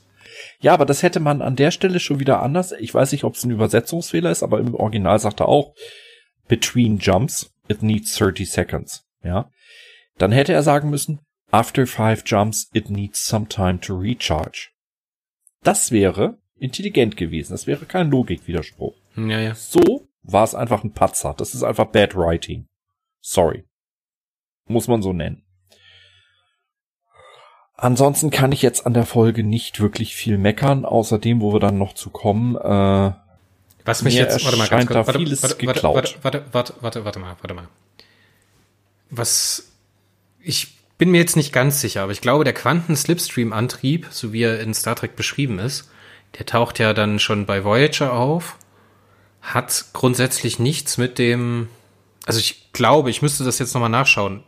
[0.60, 2.72] Ja, aber das hätte man an der Stelle schon wieder anders.
[2.72, 5.74] Ich weiß nicht, ob es ein Übersetzungsfehler ist, aber im Original sagt er auch,
[6.48, 9.04] between jumps, it needs 30 seconds.
[9.22, 9.50] Ja.
[10.16, 14.70] Dann hätte er sagen müssen, after five jumps, it needs some time to recharge.
[15.62, 17.52] Das wäre intelligent gewesen.
[17.52, 18.96] Das wäre kein Logikwiderspruch.
[19.16, 19.54] Ja, ja.
[19.54, 21.34] So war es einfach ein Patzer.
[21.36, 22.66] Das ist einfach Bad Writing.
[23.20, 23.64] Sorry.
[24.66, 25.44] Muss man so nennen.
[27.80, 31.78] Ansonsten kann ich jetzt an der Folge nicht wirklich viel meckern, außerdem, wo wir dann
[31.78, 32.56] noch zu kommen.
[32.56, 33.12] Äh,
[33.84, 35.94] Was mich jetzt, warte mal, ganz kurz, warte, vieles warte, geklaut.
[35.94, 37.68] Warte, warte, warte, warte, warte mal, warte mal.
[39.10, 39.70] Was,
[40.42, 44.58] ich bin mir jetzt nicht ganz sicher, aber ich glaube, der Quanten-Slipstream-Antrieb, so wie er
[44.58, 45.88] in Star Trek beschrieben ist,
[46.36, 48.56] der taucht ja dann schon bei Voyager auf,
[49.40, 51.68] hat grundsätzlich nichts mit dem,
[52.26, 54.42] also ich glaube, ich müsste das jetzt nochmal nachschauen.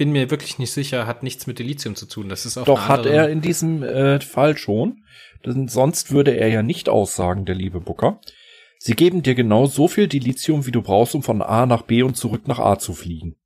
[0.00, 2.30] Ich bin mir wirklich nicht sicher, hat nichts mit Delizium zu tun.
[2.30, 5.04] Das ist auch Doch hat er in diesem äh, Fall schon.
[5.44, 8.18] Denn sonst würde er ja nicht aussagen, der liebe Booker.
[8.78, 12.02] Sie geben dir genau so viel Delizium, wie du brauchst, um von A nach B
[12.02, 13.36] und zurück nach A zu fliegen.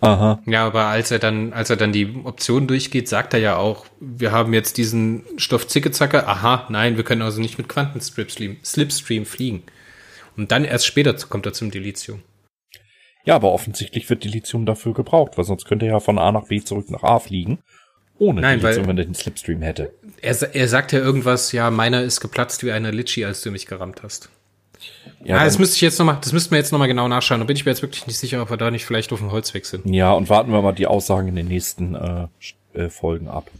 [0.00, 0.40] Aha.
[0.46, 3.84] Ja, aber als er dann, als er dann die Option durchgeht, sagt er ja auch,
[4.00, 6.26] wir haben jetzt diesen Stoff Zickezacke.
[6.26, 9.64] Aha, nein, wir können also nicht mit Quantenslipstream Slipstream fliegen.
[10.34, 12.22] Und dann erst später kommt er zum Delizium.
[13.26, 16.46] Ja, aber offensichtlich wird Dilithium dafür gebraucht, weil sonst könnte er ja von A nach
[16.46, 17.58] B zurück nach A fliegen.
[18.18, 19.92] Ohne Nein, Dilithium, wenn er den Slipstream hätte.
[20.22, 23.66] Er, er sagt ja irgendwas, ja, meiner ist geplatzt wie eine Litchi, als du mich
[23.66, 24.30] gerammt hast.
[25.24, 27.08] Ja, ah, das müsste ich jetzt noch mal, das müssten wir jetzt noch mal genau
[27.08, 27.40] nachschauen.
[27.40, 29.32] Da bin ich mir jetzt wirklich nicht sicher, ob wir da nicht vielleicht auf dem
[29.32, 29.84] Holzweg sind.
[29.86, 32.28] Ja, und warten wir mal die Aussagen in den nächsten äh,
[32.74, 33.50] äh, Folgen ab.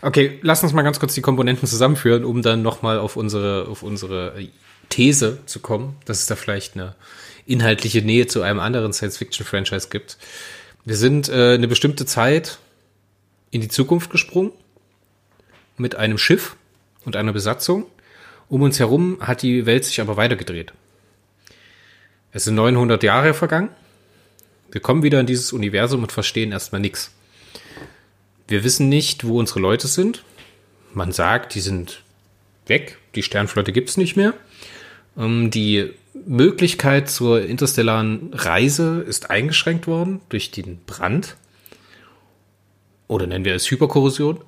[0.00, 3.66] Okay, lass uns mal ganz kurz die Komponenten zusammenführen, um dann noch mal auf unsere
[3.68, 4.32] auf unsere
[4.88, 6.94] These zu kommen, dass es da vielleicht eine
[7.46, 10.18] inhaltliche Nähe zu einem anderen Science-Fiction-Franchise gibt.
[10.84, 12.58] Wir sind äh, eine bestimmte Zeit
[13.50, 14.52] in die Zukunft gesprungen
[15.76, 16.56] mit einem Schiff
[17.04, 17.86] und einer Besatzung.
[18.48, 20.72] Um uns herum hat die Welt sich aber weitergedreht.
[22.32, 23.70] Es sind 900 Jahre vergangen.
[24.70, 27.12] Wir kommen wieder in dieses Universum und verstehen erstmal nichts.
[28.48, 30.24] Wir wissen nicht, wo unsere Leute sind.
[30.94, 32.02] Man sagt, die sind
[32.66, 34.34] weg, die Sternflotte gibt's nicht mehr.
[35.16, 41.36] Ähm, die Möglichkeit zur interstellaren Reise ist eingeschränkt worden durch den Brand.
[43.08, 44.40] Oder nennen wir es Hyperkorrosion.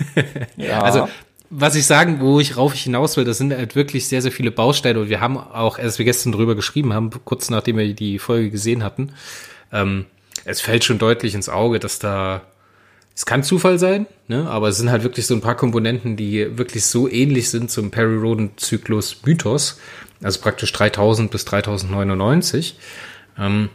[0.56, 0.82] ja.
[0.82, 1.08] Also,
[1.50, 4.50] was ich sagen, wo ich rauf hinaus will, das sind halt wirklich sehr, sehr viele
[4.50, 5.00] Bausteine.
[5.00, 8.50] Und wir haben auch, als wir gestern drüber geschrieben haben, kurz nachdem wir die Folge
[8.50, 9.12] gesehen hatten,
[9.72, 10.06] ähm,
[10.44, 12.42] es fällt schon deutlich ins Auge, dass da,
[13.14, 14.48] es kann Zufall sein, ne?
[14.48, 17.90] aber es sind halt wirklich so ein paar Komponenten, die wirklich so ähnlich sind zum
[17.90, 19.78] Perry-Roden-Zyklus Mythos,
[20.22, 22.76] also praktisch 3000 bis 3099.
[23.38, 23.70] Ähm,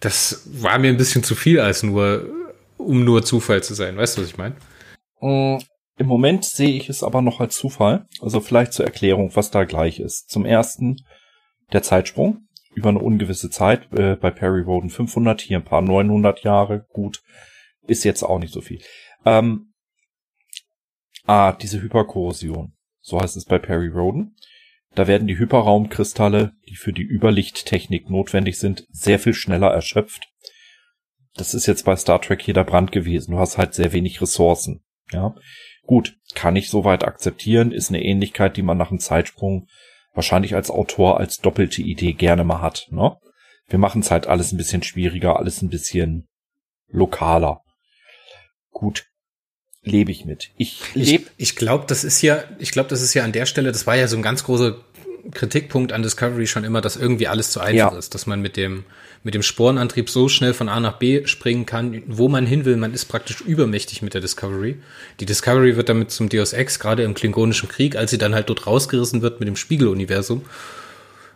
[0.00, 2.28] das war mir ein bisschen zu viel als nur,
[2.76, 3.96] um nur Zufall zu sein.
[3.96, 4.54] Weißt du, was ich meine?
[5.20, 5.58] Mm,
[5.96, 8.06] Im Moment sehe ich es aber noch als Zufall.
[8.20, 10.30] Also vielleicht zur Erklärung, was da gleich ist.
[10.30, 10.98] Zum ersten
[11.72, 13.92] der Zeitsprung über eine ungewisse Zeit.
[13.92, 16.86] Äh, bei Perry Roden 500, hier ein paar 900 Jahre.
[16.92, 17.20] Gut,
[17.88, 18.80] ist jetzt auch nicht so viel.
[19.24, 19.72] Ähm,
[21.24, 22.74] ah, diese Hyperkorrosion.
[23.00, 24.36] So heißt es bei Perry Roden.
[24.94, 30.28] Da werden die Hyperraumkristalle, die für die Überlichttechnik notwendig sind, sehr viel schneller erschöpft.
[31.34, 33.32] Das ist jetzt bei Star Trek hier der Brand gewesen.
[33.32, 34.82] Du hast halt sehr wenig Ressourcen.
[35.12, 35.34] Ja,
[35.86, 39.68] gut, kann ich soweit akzeptieren, ist eine Ähnlichkeit, die man nach einem Zeitsprung
[40.12, 42.88] wahrscheinlich als Autor als doppelte Idee gerne mal hat.
[42.90, 43.16] Ne?
[43.68, 46.28] Wir machen es halt alles ein bisschen schwieriger, alles ein bisschen
[46.88, 47.62] lokaler.
[48.70, 49.06] Gut,
[49.82, 50.50] lebe ich mit.
[50.56, 51.24] Ich lebe.
[51.36, 53.86] Ich, ich glaube, das ist ja, ich glaube, das ist ja an der Stelle, das
[53.86, 54.76] war ja so ein ganz großer
[55.32, 57.98] Kritikpunkt an Discovery schon immer, dass irgendwie alles zu einfach ja.
[57.98, 58.84] ist, dass man mit dem
[59.24, 62.76] mit dem Sporenantrieb so schnell von A nach B springen kann, wo man hin will.
[62.76, 64.76] Man ist praktisch übermächtig mit der Discovery.
[65.18, 68.48] Die Discovery wird damit zum Deus Ex, gerade im Klingonischen Krieg, als sie dann halt
[68.48, 70.44] dort rausgerissen wird mit dem Spiegeluniversum.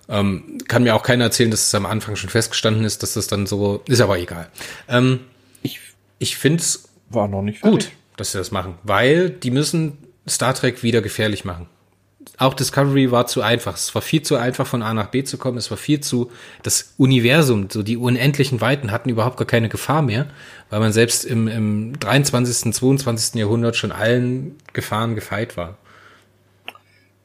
[0.08, 3.26] Ähm, kann mir auch keiner erzählen, dass es am Anfang schon festgestanden ist, dass das
[3.26, 4.48] dann so, ist aber egal.
[4.88, 5.20] Ähm,
[5.62, 5.80] ich
[6.18, 7.86] ich finde es war noch nicht fertig.
[7.86, 9.98] gut dass sie das machen, weil die müssen
[10.28, 11.66] Star Trek wieder gefährlich machen.
[12.38, 13.74] auch Discovery war zu einfach.
[13.74, 15.58] Es war viel zu einfach, von A nach B zu kommen.
[15.58, 16.30] Es war viel zu,
[16.62, 20.26] das Universum, so die unendlichen Weiten hatten überhaupt gar keine Gefahr mehr,
[20.70, 23.34] weil man selbst im, im 23., 22.
[23.34, 25.78] Jahrhundert schon allen Gefahren gefeit war.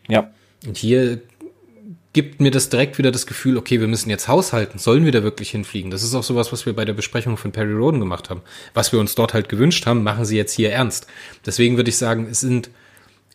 [0.08, 0.32] Ja.
[0.66, 1.22] Und hier
[2.18, 4.80] gibt mir das direkt wieder das Gefühl, okay, wir müssen jetzt haushalten.
[4.80, 5.92] Sollen wir da wirklich hinfliegen?
[5.92, 8.42] Das ist auch sowas, was wir bei der Besprechung von Perry Roden gemacht haben.
[8.74, 11.06] Was wir uns dort halt gewünscht haben, machen sie jetzt hier ernst.
[11.46, 12.72] Deswegen würde ich sagen, es sind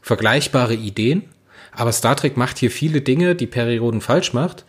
[0.01, 1.23] vergleichbare Ideen,
[1.71, 4.65] aber Star Trek macht hier viele Dinge, die Perry Roden falsch macht,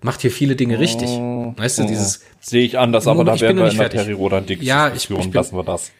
[0.00, 1.10] macht hier viele Dinge richtig.
[1.10, 1.88] Oh, weißt du, oh.
[1.88, 2.22] dieses.
[2.40, 5.30] Sehe ich anders, aber da werden wir in der Perry Roden Ja, ich, ich bin,
[5.30, 5.92] lassen wir das.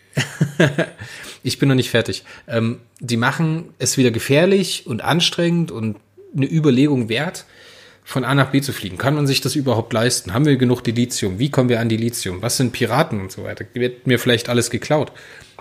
[1.42, 2.24] ich bin noch nicht fertig.
[2.48, 5.96] Ähm, die machen es wieder gefährlich und anstrengend und
[6.36, 7.44] eine Überlegung wert,
[8.04, 8.98] von A nach B zu fliegen.
[8.98, 10.34] Kann man sich das überhaupt leisten?
[10.34, 11.38] Haben wir genug Dilithium?
[11.38, 12.42] Wie kommen wir an Dilithium?
[12.42, 13.64] Was sind Piraten und so weiter?
[13.74, 15.12] Wird mir vielleicht alles geklaut?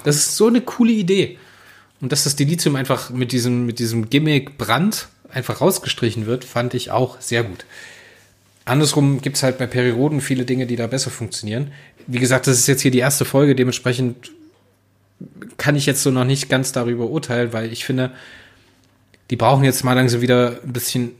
[0.03, 1.37] Das ist so eine coole Idee.
[2.01, 6.73] Und dass das Dilithium einfach mit diesem, mit diesem Gimmick Brand einfach rausgestrichen wird, fand
[6.73, 7.65] ich auch sehr gut.
[8.65, 11.71] Andersrum gibt's halt bei Perioden viele Dinge, die da besser funktionieren.
[12.07, 14.31] Wie gesagt, das ist jetzt hier die erste Folge, dementsprechend
[15.57, 18.11] kann ich jetzt so noch nicht ganz darüber urteilen, weil ich finde,
[19.31, 21.13] die brauchen jetzt mal langsam wieder ein bisschen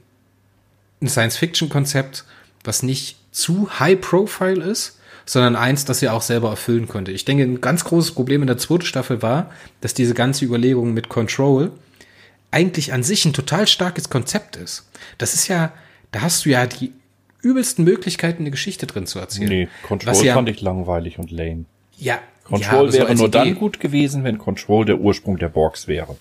[1.01, 2.25] ein Science-Fiction-Konzept,
[2.63, 7.11] was nicht zu high-profile ist, sondern eins, das sie auch selber erfüllen konnte.
[7.11, 10.93] Ich denke, ein ganz großes Problem in der zweiten Staffel war, dass diese ganze Überlegung
[10.93, 11.71] mit Control
[12.51, 14.89] eigentlich an sich ein total starkes Konzept ist.
[15.17, 15.71] Das ist ja,
[16.11, 16.91] da hast du ja die
[17.41, 19.47] übelsten Möglichkeiten, eine Geschichte drin zu erzählen.
[19.47, 21.63] Nee, Control ja, fand ich langweilig und lame.
[21.97, 22.19] Ja.
[22.43, 25.87] Control ja, wäre so nur Idee, dann gut gewesen, wenn Control der Ursprung der Borgs
[25.87, 26.17] wäre.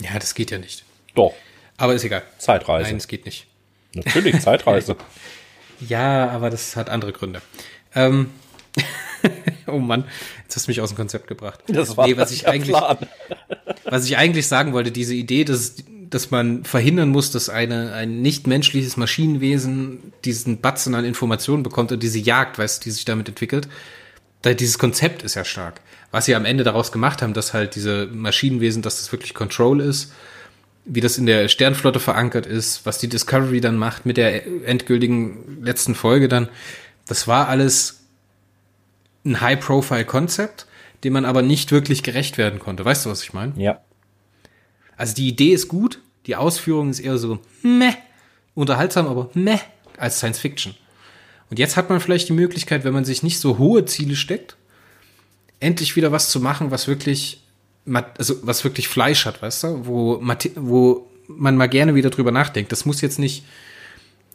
[0.00, 0.84] Ja, das geht ja nicht.
[1.14, 1.34] Doch.
[1.76, 2.22] Aber ist egal.
[2.38, 2.88] Zeitreise.
[2.88, 3.46] Nein, es geht nicht.
[3.94, 4.96] Natürlich, Zeitreise.
[5.88, 7.40] ja, aber das hat andere Gründe.
[7.94, 8.30] Ähm,
[9.66, 10.04] oh Mann,
[10.42, 11.60] jetzt hast du mich aus dem Konzept gebracht.
[11.66, 12.98] Das war nee, was ich eigentlich, Plan.
[13.84, 15.76] was ich eigentlich sagen wollte, diese Idee, dass,
[16.10, 21.92] dass man verhindern muss, dass eine, ein nicht menschliches Maschinenwesen diesen Batzen an Informationen bekommt
[21.92, 23.68] und diese Jagd, weißt die sich damit entwickelt.
[24.42, 25.80] Da, dieses Konzept ist ja stark
[26.10, 29.80] was sie am Ende daraus gemacht haben, dass halt diese Maschinenwesen, dass das wirklich Control
[29.80, 30.12] ist,
[30.84, 35.62] wie das in der Sternflotte verankert ist, was die Discovery dann macht mit der endgültigen
[35.62, 36.48] letzten Folge dann,
[37.06, 38.00] das war alles
[39.24, 40.66] ein High-Profile-Konzept,
[41.04, 42.84] dem man aber nicht wirklich gerecht werden konnte.
[42.84, 43.52] Weißt du, was ich meine?
[43.56, 43.80] Ja.
[44.96, 47.94] Also die Idee ist gut, die Ausführung ist eher so meh,
[48.54, 49.58] unterhaltsam, aber meh
[49.96, 50.74] als Science Fiction.
[51.50, 54.57] Und jetzt hat man vielleicht die Möglichkeit, wenn man sich nicht so hohe Ziele steckt,
[55.60, 57.42] endlich wieder was zu machen, was wirklich,
[58.16, 60.22] also was wirklich Fleisch hat, weißt du, wo,
[60.56, 62.72] wo man mal gerne wieder drüber nachdenkt.
[62.72, 63.44] Das muss jetzt nicht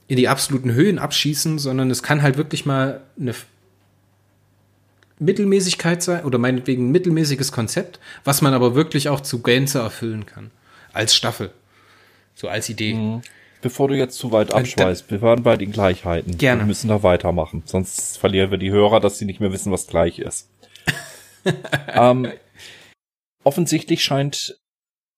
[0.08, 3.34] in die absoluten Höhen abschießen, sondern es kann halt wirklich mal eine
[5.20, 10.26] Mittelmäßigkeit sein oder meinetwegen ein mittelmäßiges Konzept, was man aber wirklich auch zu Gänze erfüllen
[10.26, 10.52] kann.
[10.92, 11.52] Als Staffel.
[12.36, 12.94] So als Idee.
[12.94, 13.22] Mhm.
[13.62, 16.38] Bevor du jetzt zu weit abschweißt, wir waren bei den Gleichheiten.
[16.38, 16.64] Gerne.
[16.64, 17.64] Wir müssen da weitermachen.
[17.66, 20.50] Sonst verlieren wir die Hörer, dass sie nicht mehr wissen, was gleich ist.
[21.94, 22.32] ähm,
[23.44, 24.56] offensichtlich scheint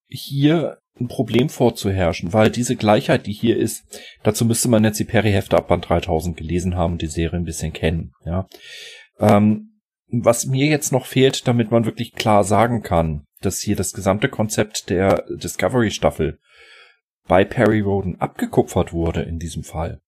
[0.08, 3.84] hier ein Problem vorzuherrschen, weil diese Gleichheit, die hier ist,
[4.24, 7.46] dazu müsste man jetzt die Perry-Hefte ab Band 3000 gelesen haben und die Serie ein
[7.46, 8.48] bisschen kennen, ja.
[9.20, 9.72] Ähm,
[10.08, 14.30] was mir jetzt noch fehlt, damit man wirklich klar sagen kann, dass hier das gesamte
[14.30, 16.40] Konzept der Discovery-Staffel
[17.28, 20.00] bei Perry Roden abgekupfert wurde in diesem Fall.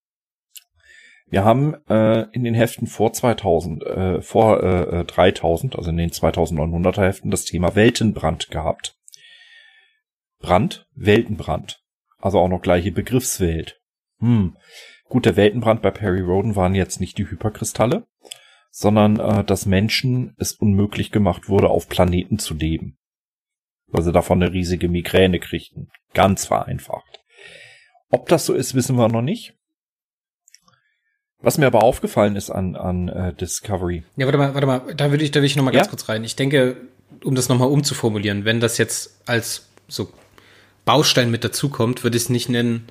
[1.29, 6.09] Wir haben äh, in den Heften vor 2000, äh, vor äh, 3000, also in den
[6.09, 8.97] 2900er Heften, das Thema Weltenbrand gehabt.
[10.39, 11.83] Brand, Weltenbrand.
[12.19, 13.81] Also auch noch gleiche Begriffswelt.
[14.19, 14.55] Hm.
[15.09, 18.07] Gut, der Weltenbrand bei Perry Roden waren jetzt nicht die Hyperkristalle,
[18.71, 22.97] sondern äh, dass Menschen es unmöglich gemacht wurde, auf Planeten zu leben.
[23.87, 25.89] Weil sie davon eine riesige Migräne kriegten.
[26.13, 27.19] Ganz vereinfacht.
[28.09, 29.56] Ob das so ist, wissen wir noch nicht.
[31.41, 34.03] Was mir aber aufgefallen ist an, an äh, Discovery.
[34.15, 35.81] Ja, warte mal, warte mal, da würde ich, da will ich noch mal ja?
[35.81, 36.23] ganz kurz rein.
[36.23, 36.77] Ich denke,
[37.23, 40.11] um das noch mal umzuformulieren, wenn das jetzt als so
[40.85, 42.87] Baustein mit dazukommt, würde ich es nicht nennen,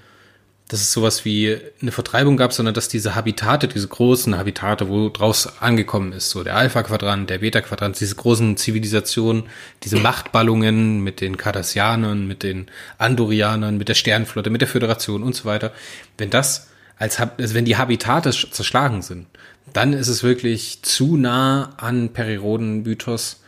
[0.68, 5.09] dass es sowas wie eine Vertreibung gab, sondern dass diese Habitate, diese großen Habitate, wo
[5.09, 9.45] draus angekommen ist, so der Alpha-Quadrant, der Beta-Quadrant, diese großen Zivilisationen,
[9.85, 12.66] diese Machtballungen mit den Cardassianern, mit den
[12.99, 15.73] Andorianern, mit der Sternflotte, mit der Föderation und so weiter,
[16.18, 16.68] wenn das
[16.99, 19.27] als, also wenn die Habitate zerschlagen sind,
[19.73, 23.43] dann ist es wirklich zu nah an Periroden-Mythos,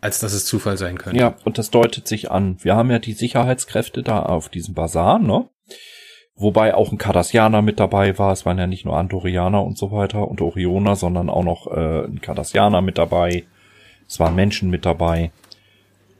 [0.00, 1.18] als dass es Zufall sein könnte.
[1.18, 2.58] Ja, und das deutet sich an.
[2.60, 5.48] Wir haben ja die Sicherheitskräfte da auf diesem Basar, ne?
[6.38, 8.30] Wobei auch ein Cardassianer mit dabei war.
[8.30, 12.04] Es waren ja nicht nur Andorianer und so weiter und Orioner, sondern auch noch äh,
[12.04, 13.44] ein Cardassianer mit dabei.
[14.06, 15.32] Es waren Menschen mit dabei.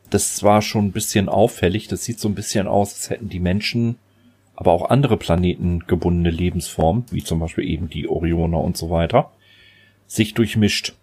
[0.08, 1.86] Das war schon ein bisschen auffällig.
[1.88, 3.98] Das sieht so ein bisschen aus, als hätten die Menschen,
[4.56, 9.30] aber auch andere Planeten gebundene Lebensformen, wie zum Beispiel eben die Orioner und so weiter,
[10.06, 10.94] sich durchmischt.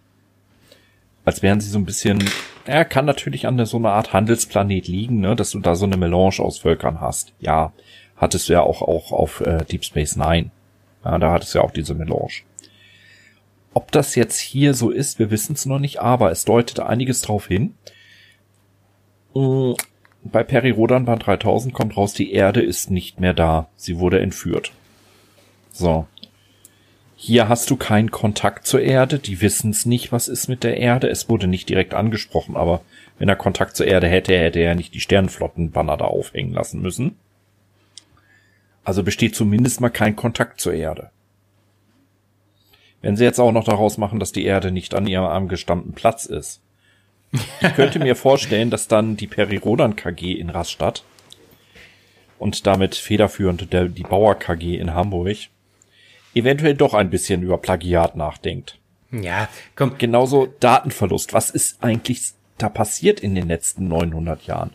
[1.24, 2.22] Als wären sie so ein bisschen,
[2.66, 5.96] er kann natürlich an so einer Art Handelsplanet liegen, ne, dass du da so eine
[5.96, 7.32] Melange aus Völkern hast.
[7.40, 7.72] Ja,
[8.16, 10.50] hattest du ja auch, auch auf äh, Deep Space Nine.
[11.04, 12.42] Ja, da hattest du ja auch diese Melange.
[13.72, 17.22] Ob das jetzt hier so ist, wir wissen es noch nicht, aber es deutet einiges
[17.22, 17.74] drauf hin.
[20.24, 23.68] Bei Peri Rodan Band 3000 kommt raus, die Erde ist nicht mehr da.
[23.76, 24.72] Sie wurde entführt.
[25.70, 26.06] So.
[27.14, 29.18] Hier hast du keinen Kontakt zur Erde.
[29.18, 31.08] Die wissen es nicht, was ist mit der Erde.
[31.08, 32.80] Es wurde nicht direkt angesprochen, aber
[33.18, 37.16] wenn er Kontakt zur Erde hätte, hätte er nicht die Sternflottenbanner da aufhängen lassen müssen.
[38.82, 41.10] Also besteht zumindest mal kein Kontakt zur Erde.
[43.02, 46.24] Wenn sie jetzt auch noch daraus machen, dass die Erde nicht an ihrem angestammten Platz
[46.24, 46.62] ist.
[47.60, 51.04] Ich könnte mir vorstellen, dass dann die Perirodan KG in Rastatt
[52.38, 55.36] und damit federführend der, die Bauer KG in Hamburg
[56.34, 58.78] eventuell doch ein bisschen über Plagiat nachdenkt.
[59.10, 59.98] Ja, komm.
[59.98, 61.32] Genauso Datenverlust.
[61.32, 64.70] Was ist eigentlich da passiert in den letzten 900 Jahren?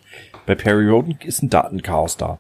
[0.46, 2.40] Bei Perioden ist ein Datenchaos da.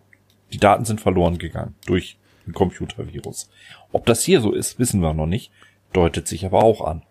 [0.53, 2.17] Die Daten sind verloren gegangen durch
[2.47, 3.49] ein Computervirus.
[3.91, 5.51] Ob das hier so ist, wissen wir noch nicht
[5.93, 7.03] deutet sich aber auch an.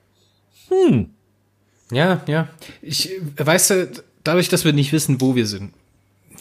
[0.68, 1.14] Hm.
[1.90, 2.48] Ja, ja.
[2.82, 3.90] Ich, weißt du,
[4.24, 5.72] dadurch, dass wir nicht wissen, wo wir sind,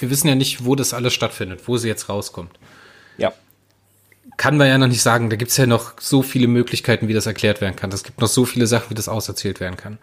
[0.02, 2.52] wir wissen ja nicht, wo das alles stattfindet, wo sie jetzt rauskommt.
[3.18, 3.34] Ja.
[4.38, 5.30] Kann man ja noch nicht sagen.
[5.30, 7.91] Da gibt's ja noch so viele Möglichkeiten, wie das erklärt werden kann.
[7.91, 9.98] Es gibt noch so viele Sachen, wie das auserzählt werden kann.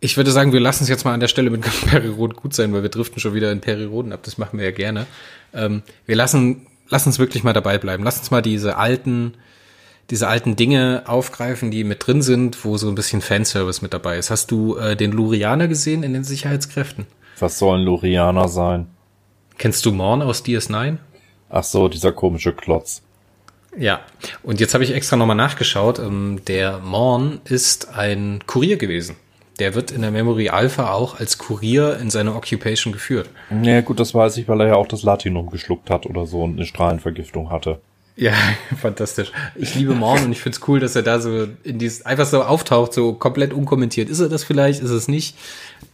[0.00, 2.72] Ich würde sagen, wir lassen es jetzt mal an der Stelle mit Periroden gut sein,
[2.72, 4.20] weil wir driften schon wieder in Periroden ab.
[4.24, 5.06] Das machen wir ja gerne.
[5.54, 8.02] Ähm, wir lassen, lassen uns wirklich mal dabei bleiben.
[8.02, 9.34] Lass uns mal diese alten,
[10.10, 14.18] diese alten Dinge aufgreifen, die mit drin sind, wo so ein bisschen Fanservice mit dabei
[14.18, 14.30] ist.
[14.30, 17.06] Hast du äh, den Lurianer gesehen in den Sicherheitskräften?
[17.38, 18.88] Was sollen Lurianer sein?
[19.58, 20.98] Kennst du Morn aus DS9?
[21.48, 23.02] Ach so, dieser komische Klotz.
[23.76, 24.00] Ja,
[24.42, 25.98] und jetzt habe ich extra nochmal nachgeschaut.
[25.98, 29.16] Ähm, der Morn ist ein Kurier gewesen.
[29.58, 33.28] Der wird in der Memory Alpha auch als Kurier in seine Occupation geführt.
[33.62, 36.42] Ja, gut, das weiß ich, weil er ja auch das Latinum geschluckt hat oder so
[36.42, 37.80] und eine Strahlenvergiftung hatte.
[38.16, 38.34] Ja,
[38.80, 39.32] fantastisch.
[39.56, 42.42] Ich liebe Morn und ich find's cool, dass er da so in dieses einfach so
[42.42, 44.08] auftaucht, so komplett unkommentiert.
[44.08, 44.82] Ist er das vielleicht?
[44.82, 45.36] Ist es nicht?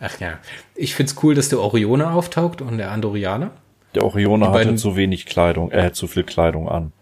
[0.01, 0.39] Ach ja.
[0.75, 3.51] Ich find's cool, dass der Orione auftaucht und der Andorianer.
[3.95, 6.93] Der Orione hatte zu wenig Kleidung, er äh, hat zu viel Kleidung an.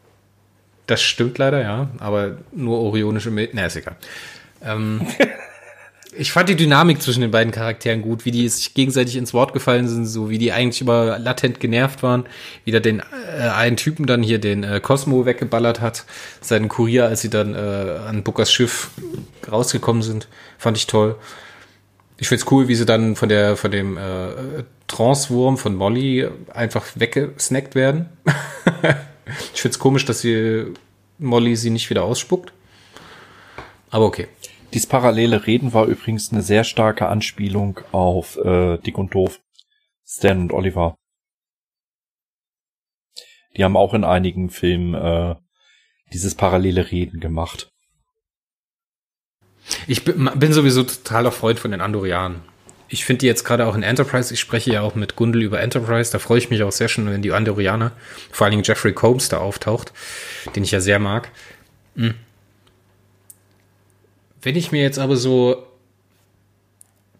[0.86, 1.88] Das stimmt leider, ja.
[1.98, 3.50] Aber nur orionische Milch.
[3.52, 3.96] Na, ist egal.
[4.62, 5.06] Ähm,
[6.18, 9.52] ich fand die Dynamik zwischen den beiden Charakteren gut, wie die sich gegenseitig ins Wort
[9.52, 12.26] gefallen sind, so wie die eigentlich immer latent genervt waren,
[12.64, 16.04] wie der den äh, einen Typen dann hier den äh, Cosmo weggeballert hat,
[16.40, 17.58] seinen Kurier, als sie dann äh,
[18.08, 18.90] an Bookers Schiff
[19.50, 21.16] rausgekommen sind, fand ich toll.
[22.18, 26.86] Ich find's cool, wie sie dann von der von dem äh, Transwurm von Molly einfach
[26.94, 28.08] weggesnackt werden.
[29.54, 30.66] ich find's komisch, dass sie
[31.18, 32.52] Molly sie nicht wieder ausspuckt.
[33.90, 34.28] Aber okay.
[34.76, 39.40] Dies parallele Reden war übrigens eine sehr starke Anspielung auf äh, Dick und Doof.
[40.06, 40.98] Stan und Oliver.
[43.56, 45.34] Die haben auch in einigen Filmen äh,
[46.12, 47.72] dieses parallele Reden gemacht.
[49.86, 52.42] Ich bin, sowieso totaler Freund von den Andorianen.
[52.88, 55.58] Ich finde die jetzt gerade auch in Enterprise, ich spreche ja auch mit Gundel über
[55.58, 57.92] Enterprise, da freue ich mich auch sehr schon, wenn die Andorianer,
[58.30, 59.94] vor allen Dingen Jeffrey Combs da auftaucht,
[60.54, 61.30] den ich ja sehr mag.
[61.94, 62.16] Mhm.
[64.42, 65.66] Wenn ich mir jetzt aber so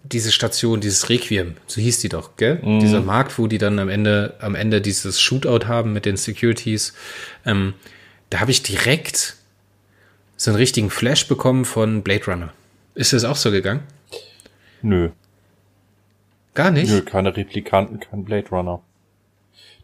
[0.03, 2.61] diese Station, dieses Requiem, so hieß die doch, gell?
[2.63, 2.81] Mhm.
[2.81, 6.95] Dieser Markt, wo die dann am Ende, am Ende dieses Shootout haben mit den Securities,
[7.45, 7.75] ähm,
[8.31, 9.37] da habe ich direkt
[10.37, 12.53] so einen richtigen Flash bekommen von Blade Runner.
[12.95, 13.83] Ist das auch so gegangen?
[14.83, 15.11] Nö.
[16.55, 16.91] Gar nicht?
[16.91, 18.81] Nö, keine Replikanten, kein Blade Runner.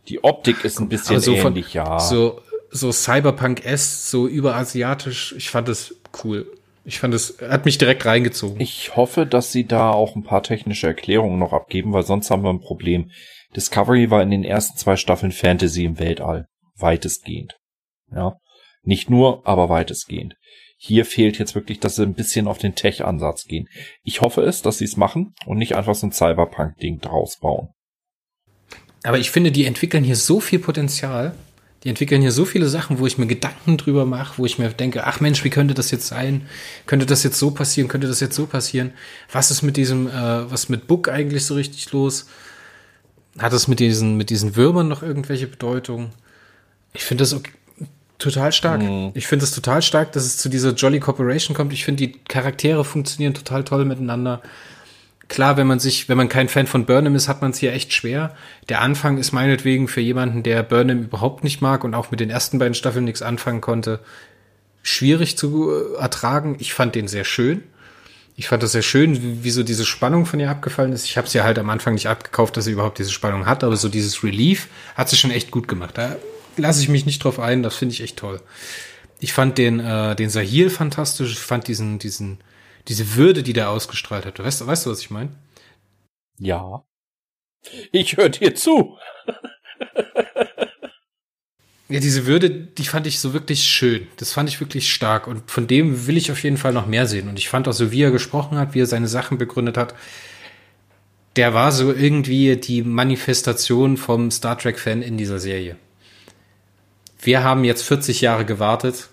[0.09, 1.99] Die Optik ist ein bisschen so ähnlich, von, ja.
[2.01, 5.35] So, so Cyberpunk-S, so überasiatisch.
[5.37, 6.47] Ich fand es cool.
[6.85, 8.61] Ich fand es, hat mich direkt reingezogen.
[8.61, 12.43] Ich hoffe, dass sie da auch ein paar technische Erklärungen noch abgeben, weil sonst haben
[12.43, 13.11] wir ein Problem.
[13.55, 16.47] Discovery war in den ersten zwei Staffeln Fantasy im Weltall.
[16.77, 17.57] Weitestgehend.
[18.11, 18.37] Ja.
[18.83, 20.35] Nicht nur, aber weitestgehend.
[20.77, 23.69] Hier fehlt jetzt wirklich, dass sie ein bisschen auf den Tech-Ansatz gehen.
[24.03, 27.69] Ich hoffe es, dass sie es machen und nicht einfach so ein Cyberpunk-Ding draus bauen.
[29.05, 31.35] Aber ich finde, die entwickeln hier so viel Potenzial.
[31.85, 34.69] Die entwickeln hier so viele Sachen, wo ich mir Gedanken drüber mache, wo ich mir
[34.69, 36.47] denke, ach Mensch, wie könnte das jetzt sein?
[36.87, 37.89] Könnte das jetzt so passieren?
[37.89, 38.93] Könnte das jetzt so passieren?
[39.33, 42.27] Was ist mit diesem, äh, was mit Book eigentlich so richtig los?
[43.39, 46.11] Hat es mit diesen, mit diesen Würmern noch irgendwelche Bedeutung?
[46.93, 47.51] Ich finde das okay,
[48.19, 48.83] total stark.
[48.83, 49.11] Mhm.
[49.15, 51.73] Ich finde es total stark, dass es zu dieser Jolly Corporation kommt.
[51.73, 54.41] Ich finde, die Charaktere funktionieren total toll miteinander.
[55.33, 57.73] Klar, wenn man sich, wenn man kein Fan von Burnham ist, hat man es hier
[57.73, 58.37] echt schwer.
[58.69, 62.29] Der Anfang ist meinetwegen für jemanden, der Burnham überhaupt nicht mag und auch mit den
[62.29, 64.01] ersten beiden Staffeln nichts anfangen konnte,
[64.83, 66.57] schwierig zu äh, ertragen.
[66.61, 67.63] Ich fand den sehr schön.
[68.37, 71.07] Ich fand das sehr schön, wie, so diese Spannung von ihr abgefallen ist.
[71.07, 73.65] Ich habe sie ja halt am Anfang nicht abgekauft, dass sie überhaupt diese Spannung hat,
[73.65, 75.97] aber so dieses Relief hat sie schon echt gut gemacht.
[75.97, 76.17] Da
[76.59, 78.41] lasse ich mich nicht drauf ein, das finde ich echt toll.
[79.19, 82.39] Ich fand den, äh, den Sahil fantastisch, ich fand diesen, diesen,
[82.89, 84.39] diese Würde, die der ausgestrahlt hat.
[84.39, 85.31] Weißt, weißt du, was ich meine?
[86.39, 86.85] Ja.
[87.93, 88.99] Ich höre dir zu.
[91.89, 94.07] Ja, diese Würde, die fand ich so wirklich schön.
[94.17, 95.27] Das fand ich wirklich stark.
[95.27, 97.29] Und von dem will ich auf jeden Fall noch mehr sehen.
[97.29, 99.95] Und ich fand auch so, wie er gesprochen hat, wie er seine Sachen begründet hat,
[101.37, 105.77] der war so irgendwie die Manifestation vom Star Trek-Fan in dieser Serie.
[107.21, 109.09] Wir haben jetzt 40 Jahre gewartet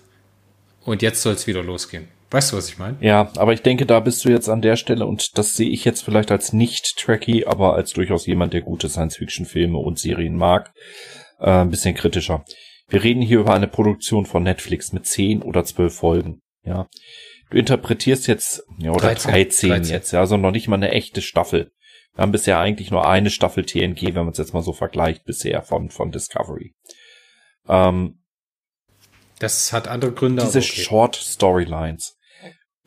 [0.82, 2.08] und jetzt soll es wieder losgehen.
[2.30, 2.96] Weißt du, was ich meine?
[3.00, 5.84] Ja, aber ich denke, da bist du jetzt an der Stelle und das sehe ich
[5.84, 10.72] jetzt vielleicht als nicht tracky, aber als durchaus jemand, der gute Science-Fiction-Filme und Serien mag,
[11.40, 12.44] äh, ein bisschen kritischer.
[12.88, 16.40] Wir reden hier über eine Produktion von Netflix mit zehn oder zwölf Folgen.
[16.62, 16.88] Ja,
[17.50, 19.94] du interpretierst jetzt ja oder 13, 13, 13.
[19.94, 21.72] jetzt, ja, also noch nicht mal eine echte Staffel.
[22.14, 25.24] Wir haben bisher eigentlich nur eine Staffel TNG, wenn man es jetzt mal so vergleicht
[25.24, 26.74] bisher von von Discovery.
[27.68, 28.20] Ähm,
[29.40, 30.44] das hat andere Gründe.
[30.44, 30.82] Diese okay.
[30.82, 32.19] Short Storylines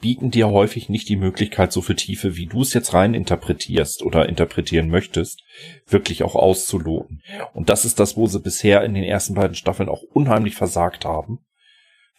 [0.03, 4.03] bieten dir häufig nicht die Möglichkeit, so viel Tiefe, wie du es jetzt rein interpretierst
[4.03, 5.41] oder interpretieren möchtest,
[5.87, 7.21] wirklich auch auszuloten.
[7.53, 11.05] Und das ist das, wo sie bisher in den ersten beiden Staffeln auch unheimlich versagt
[11.05, 11.39] haben.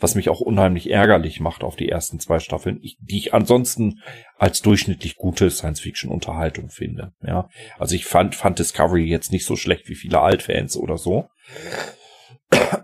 [0.00, 4.00] Was mich auch unheimlich ärgerlich macht auf die ersten zwei Staffeln, die ich ansonsten
[4.38, 7.12] als durchschnittlich gute Science-Fiction-Unterhaltung finde.
[7.22, 11.28] Ja, also ich fand, fand Discovery jetzt nicht so schlecht wie viele Altfans oder so.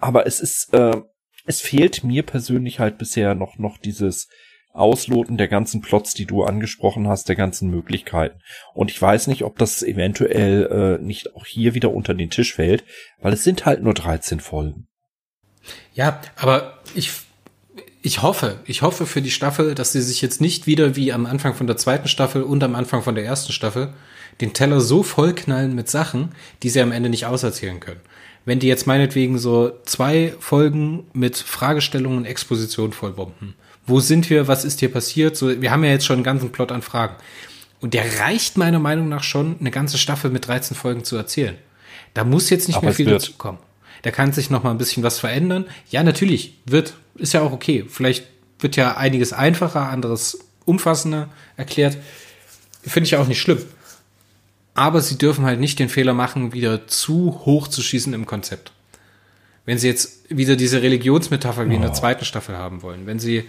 [0.01, 1.01] Aber es ist, äh,
[1.47, 4.29] es fehlt mir persönlich halt bisher noch, noch dieses,
[4.73, 8.41] Ausloten der ganzen Plots, die du angesprochen hast, der ganzen Möglichkeiten.
[8.73, 12.55] Und ich weiß nicht, ob das eventuell äh, nicht auch hier wieder unter den Tisch
[12.55, 12.85] fällt,
[13.21, 14.87] weil es sind halt nur 13 Folgen.
[15.95, 17.11] Ja, aber ich,
[18.03, 21.27] ich hoffe, ich hoffe für die Staffel, dass sie sich jetzt nicht wieder wie am
[21.27, 23.93] Anfang von der zweiten Staffel und am Anfang von der ersten Staffel
[24.41, 26.31] den Teller so vollknallen mit Sachen,
[26.63, 28.01] die sie am Ende nicht auserzählen können.
[28.47, 33.55] Wenn die jetzt meinetwegen so zwei Folgen mit Fragestellungen und Exposition vollbomben
[33.91, 34.49] wo sind wir?
[34.49, 35.37] Was ist hier passiert?
[35.37, 37.17] So, wir haben ja jetzt schon einen ganzen Plot an Fragen.
[37.81, 41.57] Und der reicht meiner Meinung nach schon, eine ganze Staffel mit 13 Folgen zu erzählen.
[42.15, 43.59] Da muss jetzt nicht Aber mehr viel dazu kommen.
[44.03, 45.67] Da kann sich noch mal ein bisschen was verändern.
[45.91, 47.85] Ja, natürlich, wird, ist ja auch okay.
[47.89, 48.27] Vielleicht
[48.59, 51.99] wird ja einiges einfacher, anderes umfassender erklärt.
[52.83, 53.63] Finde ich auch nicht schlimm.
[54.75, 58.73] Aber sie dürfen halt nicht den Fehler machen, wieder zu hoch zu schießen im Konzept.
[59.67, 63.45] Wenn sie jetzt wieder diese Religionsmetapher wie in der zweiten Staffel haben wollen, wenn sie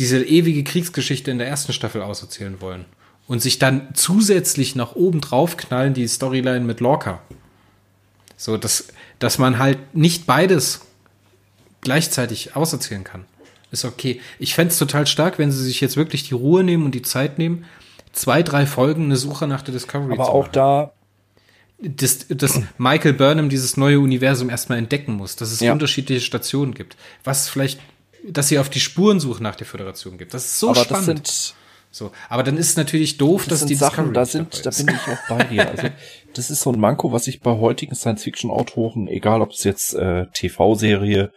[0.00, 2.86] diese ewige Kriegsgeschichte in der ersten Staffel auserzählen wollen
[3.28, 7.20] und sich dann zusätzlich nach oben drauf knallen die Storyline mit Lorca.
[8.36, 8.88] So, dass,
[9.18, 10.80] dass man halt nicht beides
[11.82, 13.26] gleichzeitig auserzählen kann.
[13.70, 14.20] Ist okay.
[14.38, 17.02] Ich fände es total stark, wenn sie sich jetzt wirklich die Ruhe nehmen und die
[17.02, 17.66] Zeit nehmen,
[18.12, 20.30] zwei, drei Folgen eine Suche nach der Discovery Aber zu machen.
[20.30, 20.92] Aber auch da
[21.82, 25.72] dass, dass Michael Burnham dieses neue Universum erstmal entdecken muss, dass es ja.
[25.72, 26.96] unterschiedliche Stationen gibt.
[27.24, 27.80] Was vielleicht,
[28.28, 30.34] dass sie auf die Spurensuche nach der Föderation gibt.
[30.34, 31.26] Das ist so aber spannend.
[31.26, 31.54] Sind,
[31.92, 34.94] so, aber dann ist es natürlich doof, das dass die Sachen, da sind, da bin
[34.94, 35.68] ich auch bei dir.
[35.68, 35.88] Also,
[36.34, 40.26] das ist so ein Manko, was ich bei heutigen Science-Fiction-Autoren, egal ob es jetzt äh,
[40.32, 41.32] TV-Serie,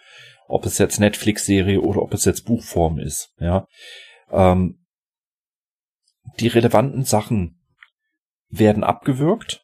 [0.48, 3.68] ob es jetzt Netflix-Serie oder ob es jetzt Buchform ist, ja.
[4.32, 4.80] Ähm,
[6.40, 7.60] die relevanten Sachen
[8.50, 9.64] werden abgewürgt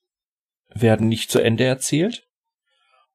[0.74, 2.28] werden nicht zu Ende erzählt.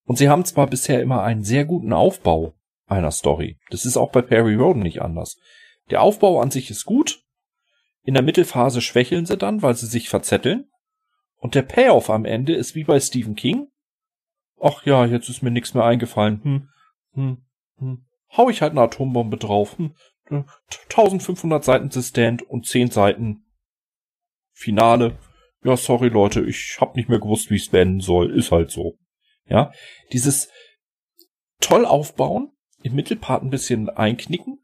[0.05, 2.55] Und sie haben zwar bisher immer einen sehr guten Aufbau
[2.87, 3.59] einer Story.
[3.71, 5.39] Das ist auch bei Perry Roden nicht anders.
[5.91, 7.23] Der Aufbau an sich ist gut.
[8.03, 10.71] In der Mittelphase schwächeln sie dann, weil sie sich verzetteln.
[11.37, 13.69] Und der Payoff am Ende ist wie bei Stephen King.
[14.61, 16.43] Ach ja, jetzt ist mir nichts mehr eingefallen.
[16.43, 16.69] Hm,
[17.13, 17.45] hm,
[17.79, 18.07] hm.
[18.37, 19.77] Hau ich halt eine Atombombe drauf.
[19.79, 19.95] Hm.
[20.85, 23.45] 1500 Seiten Assistent und 10 Seiten
[24.53, 25.19] Finale
[25.65, 28.99] ja, sorry Leute, ich hab nicht mehr gewusst, wie es beenden soll, ist halt so.
[29.47, 29.73] Ja,
[30.13, 30.51] dieses
[31.61, 32.53] toll aufbauen,
[32.85, 34.59] im Mittelpart ein bisschen einknicken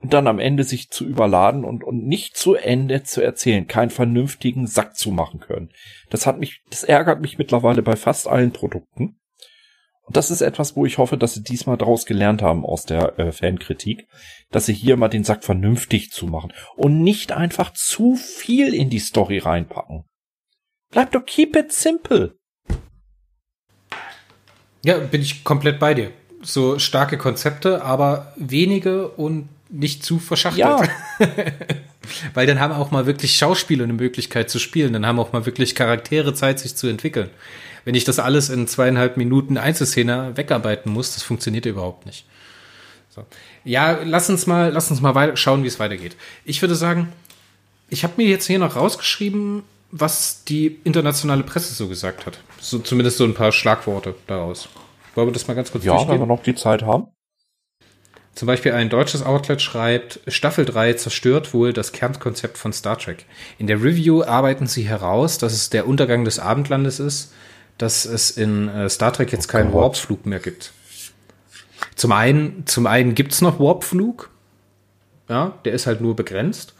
[0.00, 3.90] und dann am Ende sich zu überladen und, und nicht zu Ende zu erzählen, keinen
[3.90, 5.70] vernünftigen Sack zu machen können.
[6.10, 9.18] Das hat mich, das ärgert mich mittlerweile bei fast allen Produkten.
[10.02, 13.18] Und das ist etwas, wo ich hoffe, dass sie diesmal daraus gelernt haben aus der
[13.18, 14.06] äh, Fankritik,
[14.52, 18.88] dass sie hier mal den Sack vernünftig zu machen und nicht einfach zu viel in
[18.88, 20.04] die Story reinpacken.
[20.92, 22.36] Bleib doch keep it simple.
[24.84, 26.12] Ja, bin ich komplett bei dir.
[26.46, 30.60] So starke Konzepte, aber wenige und nicht zu verschachtelt.
[30.64, 30.82] Ja.
[32.34, 34.92] Weil dann haben auch mal wirklich Schauspieler eine Möglichkeit zu spielen.
[34.92, 37.30] Dann haben auch mal wirklich Charaktere Zeit, sich zu entwickeln.
[37.84, 42.24] Wenn ich das alles in zweieinhalb Minuten Einzelszene wegarbeiten muss, das funktioniert überhaupt nicht.
[43.10, 43.24] So.
[43.64, 46.16] Ja, lass uns mal, lass uns mal weiter schauen, wie es weitergeht.
[46.44, 47.12] Ich würde sagen,
[47.88, 52.38] ich habe mir jetzt hier noch rausgeschrieben, was die internationale Presse so gesagt hat.
[52.60, 54.68] So, zumindest so ein paar Schlagworte daraus.
[55.16, 56.08] Wollen wir das mal ganz kurz ja, durchgehen?
[56.08, 57.08] Ja, wenn wir noch die Zeit haben.
[58.34, 63.24] Zum Beispiel ein deutsches Outlet schreibt, Staffel 3 zerstört wohl das Kernkonzept von Star Trek.
[63.58, 67.32] In der Review arbeiten sie heraus, dass es der Untergang des Abendlandes ist,
[67.78, 70.72] dass es in äh, Star Trek jetzt oh keinen Warpflug mehr gibt.
[71.94, 74.30] Zum einen, zum einen gibt's noch Warpflug.
[75.30, 76.74] Ja, der ist halt nur begrenzt.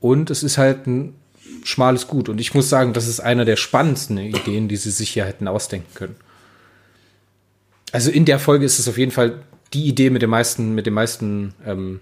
[0.00, 1.14] Und es ist halt ein
[1.64, 2.28] schmales Gut.
[2.28, 5.48] Und ich muss sagen, das ist einer der spannendsten Ideen, die sie sich hier hätten
[5.48, 6.16] ausdenken können.
[7.92, 10.86] Also in der Folge ist es auf jeden Fall die Idee mit dem meisten, mit
[10.86, 12.00] dem meisten ähm,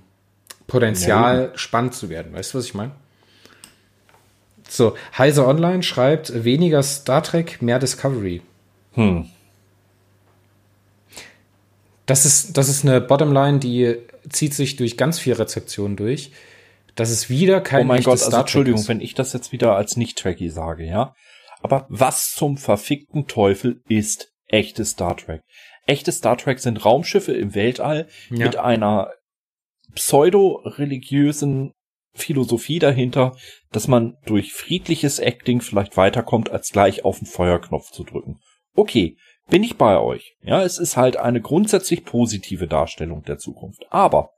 [0.66, 1.58] Potenzial, ja.
[1.58, 2.32] spannend zu werden.
[2.32, 2.92] Weißt du, was ich meine?
[4.68, 8.42] So, Heise Online schreibt weniger Star Trek, mehr Discovery.
[8.92, 9.30] Hm.
[12.04, 13.96] Das ist, das ist eine Bottomline, die
[14.28, 16.32] zieht sich durch ganz viel Rezeption durch.
[16.94, 18.88] Das ist wieder kein Oh mein Gott, also Entschuldigung, ist.
[18.88, 21.14] wenn ich das jetzt wieder als nicht-Trekkie sage, ja.
[21.62, 25.42] Aber was zum verfickten Teufel ist echtes Star Trek?
[25.88, 28.46] Echte Star Trek sind Raumschiffe im Weltall ja.
[28.46, 29.12] mit einer
[29.94, 31.72] pseudo-religiösen
[32.14, 33.36] Philosophie dahinter,
[33.72, 38.40] dass man durch friedliches Acting vielleicht weiterkommt, als gleich auf den Feuerknopf zu drücken.
[38.74, 39.16] Okay,
[39.48, 40.36] bin ich bei euch.
[40.42, 43.86] Ja, es ist halt eine grundsätzlich positive Darstellung der Zukunft.
[43.90, 44.30] Aber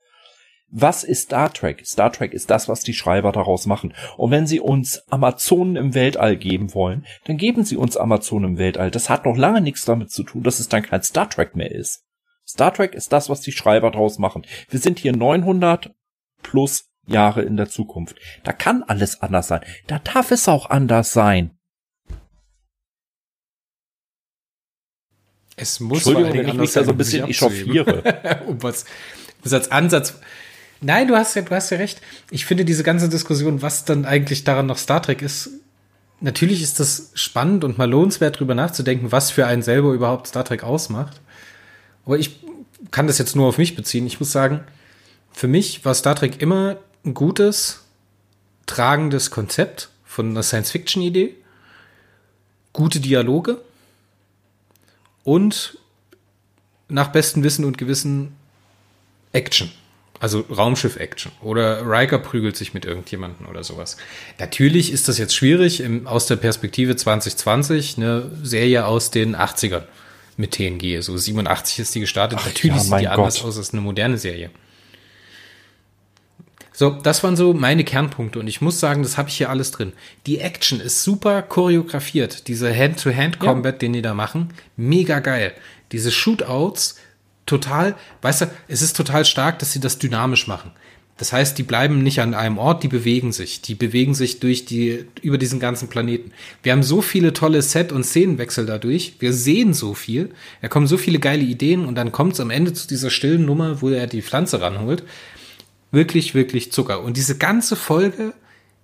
[0.70, 1.84] was ist Star Trek?
[1.86, 3.94] Star Trek ist das, was die Schreiber daraus machen.
[4.16, 8.58] Und wenn sie uns Amazonen im Weltall geben wollen, dann geben sie uns Amazonen im
[8.58, 8.90] Weltall.
[8.90, 11.72] Das hat noch lange nichts damit zu tun, dass es dann kein Star Trek mehr
[11.72, 12.04] ist.
[12.46, 14.46] Star Trek ist das, was die Schreiber daraus machen.
[14.68, 15.92] Wir sind hier 900
[16.42, 18.16] plus Jahre in der Zukunft.
[18.44, 19.62] Da kann alles anders sein.
[19.86, 21.56] Da darf es auch anders sein.
[25.56, 28.40] Es muss Entschuldigung, wenn ich mich da so ein bisschen echauffiere.
[28.46, 28.86] um was,
[29.42, 30.18] was als Ansatz
[30.80, 32.00] Nein, du hast ja, du hast ja recht.
[32.30, 35.50] Ich finde diese ganze Diskussion, was dann eigentlich daran noch Star Trek ist,
[36.20, 40.44] natürlich ist das spannend und mal lohnenswert, drüber nachzudenken, was für einen selber überhaupt Star
[40.44, 41.20] Trek ausmacht.
[42.06, 42.40] Aber ich
[42.90, 44.06] kann das jetzt nur auf mich beziehen.
[44.06, 44.64] Ich muss sagen,
[45.32, 47.84] für mich war Star Trek immer ein gutes,
[48.66, 51.34] tragendes Konzept von einer Science-Fiction-Idee,
[52.72, 53.60] gute Dialoge
[55.24, 55.78] und
[56.88, 58.34] nach bestem Wissen und Gewissen
[59.32, 59.70] Action.
[60.20, 61.32] Also Raumschiff-Action.
[61.40, 63.96] Oder Riker prügelt sich mit irgendjemandem oder sowas.
[64.38, 69.84] Natürlich ist das jetzt schwierig im, aus der Perspektive 2020, eine Serie aus den 80ern
[70.36, 71.00] mit TNG.
[71.00, 72.38] So 87 ist die gestartet.
[72.40, 73.18] Ach, Natürlich ja, sieht die Gott.
[73.18, 74.50] anders aus als eine moderne Serie.
[76.74, 79.70] So, das waren so meine Kernpunkte und ich muss sagen, das habe ich hier alles
[79.70, 79.92] drin.
[80.26, 82.48] Die Action ist super choreografiert.
[82.48, 83.78] Diese Hand-to-Hand-Combat, ja.
[83.78, 85.52] den die da machen, mega geil.
[85.92, 86.96] Diese Shootouts
[87.46, 90.70] total, weißt du, es ist total stark, dass sie das dynamisch machen.
[91.20, 93.60] Das heißt, die bleiben nicht an einem Ort, die bewegen sich.
[93.60, 96.32] Die bewegen sich durch die, über diesen ganzen Planeten.
[96.62, 99.16] Wir haben so viele tolle Set- und Szenenwechsel dadurch.
[99.18, 100.30] Wir sehen so viel.
[100.62, 103.44] Da kommen so viele geile Ideen und dann kommt es am Ende zu dieser stillen
[103.44, 105.02] Nummer, wo er die Pflanze ranholt.
[105.92, 107.02] Wirklich, wirklich Zucker.
[107.02, 108.32] Und diese ganze Folge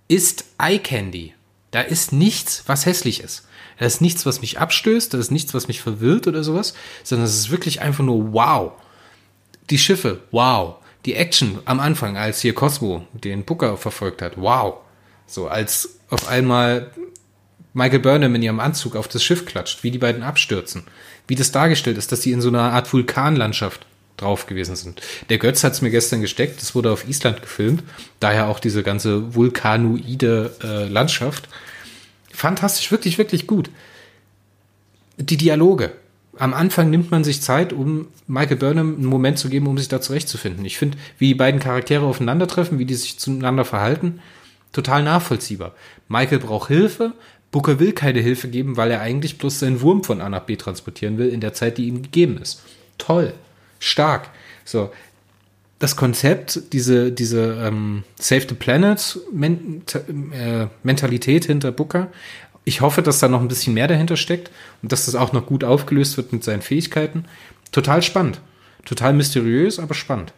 [0.07, 1.33] ist Eye Candy.
[1.71, 3.46] Da ist nichts, was hässlich ist.
[3.79, 6.73] Da ist nichts, was mich abstößt, da ist nichts, was mich verwirrt oder sowas,
[7.03, 8.71] sondern es ist wirklich einfach nur wow.
[9.69, 10.75] Die Schiffe, wow.
[11.05, 14.75] Die Action am Anfang, als hier Cosmo den Booker verfolgt hat, wow.
[15.27, 16.91] So, als auf einmal
[17.73, 20.85] Michael Burnham in ihrem Anzug auf das Schiff klatscht, wie die beiden abstürzen.
[21.27, 25.01] Wie das dargestellt ist, dass sie in so einer Art Vulkanlandschaft drauf gewesen sind.
[25.29, 27.83] Der Götz hat es mir gestern gesteckt, das wurde auf Island gefilmt,
[28.19, 31.47] daher auch diese ganze vulkanoide äh, Landschaft
[32.37, 33.71] fantastisch, wirklich, wirklich gut.
[35.17, 35.93] Die Dialoge.
[36.37, 39.87] Am Anfang nimmt man sich Zeit, um Michael Burnham einen Moment zu geben, um sich
[39.87, 40.63] da zurechtzufinden.
[40.63, 44.19] Ich finde, wie die beiden Charaktere aufeinandertreffen, wie die sich zueinander verhalten,
[44.71, 45.73] total nachvollziehbar.
[46.09, 47.13] Michael braucht Hilfe,
[47.49, 50.57] Booker will keine Hilfe geben, weil er eigentlich bloß seinen Wurm von A nach B
[50.57, 52.61] transportieren will in der Zeit, die ihm gegeben ist.
[52.99, 53.33] Toll,
[53.79, 54.29] stark.
[54.63, 54.91] So,
[55.79, 62.07] das Konzept, diese, diese ähm, Save the Planet äh, Mentalität hinter Booker.
[62.65, 64.51] Ich hoffe, dass da noch ein bisschen mehr dahinter steckt
[64.81, 67.25] und dass das auch noch gut aufgelöst wird mit seinen Fähigkeiten.
[67.71, 68.41] Total spannend.
[68.85, 70.33] Total mysteriös, aber spannend.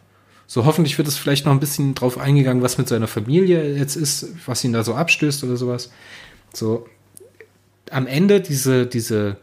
[0.46, 3.96] So hoffentlich wird es vielleicht noch ein bisschen drauf eingegangen, was mit seiner Familie jetzt
[3.96, 5.90] ist, was ihn da so abstößt oder sowas.
[6.52, 6.86] So
[7.90, 9.36] am Ende diese, diese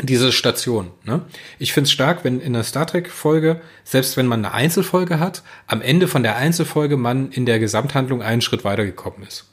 [0.00, 0.90] diese Station.
[1.04, 1.22] Ne?
[1.58, 5.82] Ich find's stark, wenn in der Star Trek-Folge, selbst wenn man eine Einzelfolge hat, am
[5.82, 9.46] Ende von der Einzelfolge man in der Gesamthandlung einen Schritt weitergekommen ist.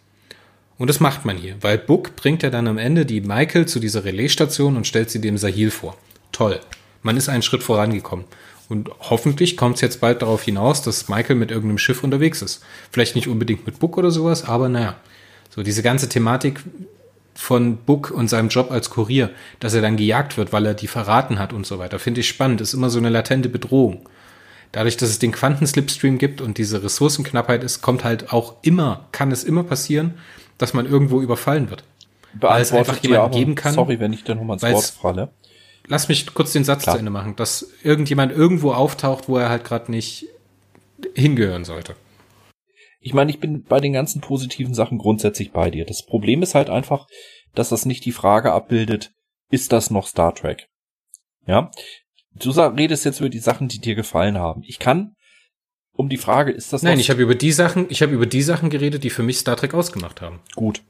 [0.77, 3.79] Und das macht man hier, weil Book bringt ja dann am Ende die Michael zu
[3.79, 5.97] dieser Relaisstation und stellt sie dem Sahil vor.
[6.31, 6.59] Toll.
[7.01, 8.25] Man ist einen Schritt vorangekommen.
[8.67, 12.63] Und hoffentlich kommt es jetzt bald darauf hinaus, dass Michael mit irgendeinem Schiff unterwegs ist.
[12.91, 14.95] Vielleicht nicht unbedingt mit Book oder sowas, aber naja.
[15.49, 16.59] So diese ganze Thematik
[17.35, 19.29] von Book und seinem Job als Kurier,
[19.59, 22.27] dass er dann gejagt wird, weil er die verraten hat und so weiter, finde ich
[22.27, 22.61] spannend.
[22.61, 24.07] Ist immer so eine latente Bedrohung.
[24.71, 29.31] Dadurch, dass es den Quantenslipstream gibt und diese Ressourcenknappheit ist, kommt halt auch immer, kann
[29.31, 30.15] es immer passieren,
[30.57, 31.83] dass man irgendwo überfallen wird.
[32.33, 33.73] Weil es einfach jemanden geben kann.
[33.73, 35.29] Sorry, wenn ich da nochmal ins Wort falle.
[35.87, 36.95] Lass mich kurz den Satz Klar.
[36.95, 40.27] zu Ende machen, dass irgendjemand irgendwo auftaucht, wo er halt gerade nicht
[41.13, 41.95] hingehören sollte.
[43.05, 45.85] Ich meine, ich bin bei den ganzen positiven Sachen grundsätzlich bei dir.
[45.85, 47.05] Das Problem ist halt einfach,
[47.53, 49.11] dass das nicht die Frage abbildet,
[49.51, 50.65] ist das noch Star Trek?
[51.45, 51.69] Ja?
[52.33, 54.63] Du redest jetzt über die Sachen, die dir gefallen haben.
[54.65, 55.13] Ich kann
[55.93, 58.41] um die Frage, ist das Nein, ich habe über die Sachen, ich habe über die
[58.41, 60.41] Sachen geredet, die für mich Star Trek ausgemacht haben.
[60.55, 60.81] Gut.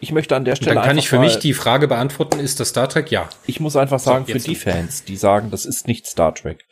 [0.00, 0.70] Ich möchte an der Stelle.
[0.70, 3.10] Und dann kann ich für mich die Frage beantworten, ist das Star Trek?
[3.10, 3.28] Ja.
[3.46, 6.64] Ich muss einfach sagen, so, für die Fans, die sagen, das ist nicht Star Trek.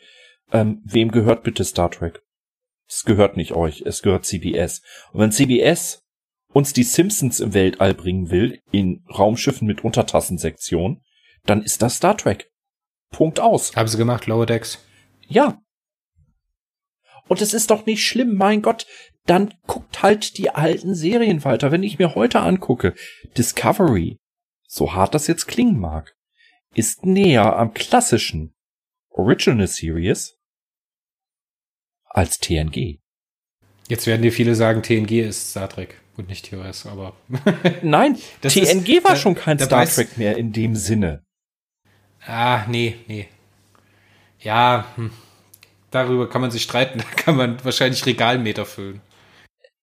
[0.53, 2.23] Ähm, wem gehört bitte Star Trek?
[2.89, 4.83] Es gehört nicht euch, es gehört CBS.
[5.13, 6.03] Und wenn CBS
[6.53, 11.03] uns die Simpsons im Weltall bringen will, in Raumschiffen mit Untertassensektion,
[11.45, 12.51] dann ist das Star Trek.
[13.11, 13.75] Punkt aus.
[13.77, 14.85] Haben sie gemacht, Lower Decks?
[15.29, 15.61] Ja.
[17.29, 18.87] Und es ist doch nicht schlimm, mein Gott.
[19.27, 21.73] Dann guckt halt die alten Serien weiter.
[21.73, 22.95] Wenn ich mir heute angucke,
[23.37, 24.19] Discovery,
[24.69, 26.15] so hart das jetzt klingen mag,
[26.75, 28.55] ist näher am klassischen
[29.11, 30.39] Original Series
[32.17, 32.99] als TNG.
[33.89, 37.15] Jetzt werden dir viele sagen, TNG ist Star Trek und nicht TOS, aber.
[37.83, 41.25] Nein, TNG ist, war da, schon kein Star Trek mehr in dem Sinne.
[42.27, 43.29] Ah, nee, nee.
[44.41, 45.13] Ja, hm.
[45.91, 49.03] darüber kann man sich streiten, da kann man wahrscheinlich Regalmeter füllen.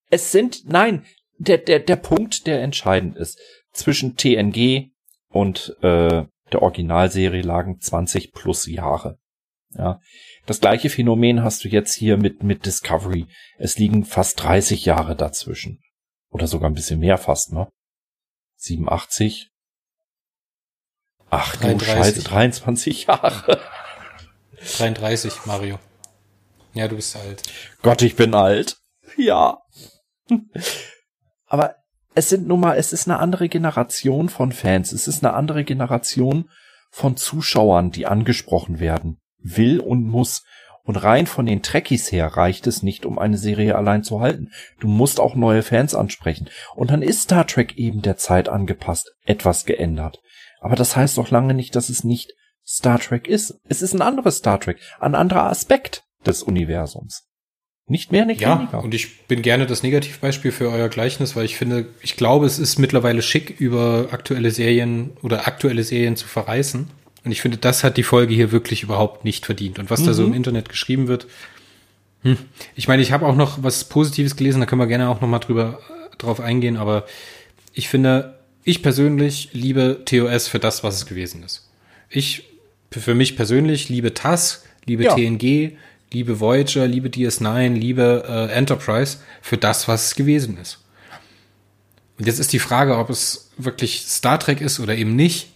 [0.10, 1.06] Es sind, nein,
[1.38, 3.40] der, der, der Punkt, der entscheidend ist,
[3.72, 4.92] zwischen TNG
[5.30, 9.18] und äh, der Originalserie lagen 20 plus Jahre.
[9.76, 10.00] Ja,
[10.46, 13.28] das gleiche Phänomen hast du jetzt hier mit, mit Discovery.
[13.58, 15.82] Es liegen fast 30 Jahre dazwischen.
[16.30, 17.70] Oder sogar ein bisschen mehr fast, ne?
[18.58, 19.52] 87.
[21.30, 21.78] Ach 33.
[21.78, 23.62] du Scheiße, 23 Jahre.
[24.78, 25.80] 33, Mario.
[26.74, 27.44] Ja, du bist alt.
[27.82, 28.78] Gott, ich bin alt.
[29.16, 29.60] Ja.
[31.46, 31.76] Aber
[32.16, 34.92] es sind nun mal, es ist eine andere Generation von Fans.
[34.92, 36.50] Es ist eine andere Generation
[36.92, 40.44] von Zuschauern, die angesprochen werden will und muss.
[40.86, 44.52] Und rein von den Trekkies her reicht es nicht, um eine Serie allein zu halten.
[44.80, 46.50] Du musst auch neue Fans ansprechen.
[46.76, 50.20] Und dann ist Star Trek eben der Zeit angepasst, etwas geändert.
[50.60, 52.34] Aber das heißt doch lange nicht, dass es nicht
[52.66, 53.60] Star Trek ist.
[53.70, 57.24] Es ist ein anderes Star Trek, ein anderer Aspekt des Universums.
[57.86, 58.82] Nicht mehr, nicht ja, weniger.
[58.82, 62.60] Und ich bin gerne das Negativbeispiel für euer Gleichnis, weil ich finde, ich glaube, es
[62.60, 66.90] ist mittlerweile schick, über aktuelle Serien oder aktuelle Serien zu verreißen.
[67.24, 69.80] Und ich finde, das hat die Folge hier wirklich überhaupt nicht verdient.
[69.80, 70.06] Und was mhm.
[70.06, 70.36] da so im mhm.
[70.36, 71.28] Internet geschrieben wird,
[72.24, 72.38] hm.
[72.76, 75.28] ich meine, ich habe auch noch was Positives gelesen, da können wir gerne auch noch
[75.28, 75.80] mal drüber
[76.18, 77.06] drauf eingehen, aber
[77.74, 81.70] ich finde, ich persönlich liebe TOS für das, was es gewesen ist.
[82.10, 82.46] Ich,
[82.92, 85.16] für mich persönlich, liebe TAS, liebe ja.
[85.16, 85.78] TNG,
[86.14, 90.80] liebe Voyager, liebe DS9, liebe äh, Enterprise für das, was es gewesen ist.
[92.18, 95.50] Und jetzt ist die Frage, ob es wirklich Star Trek ist oder eben nicht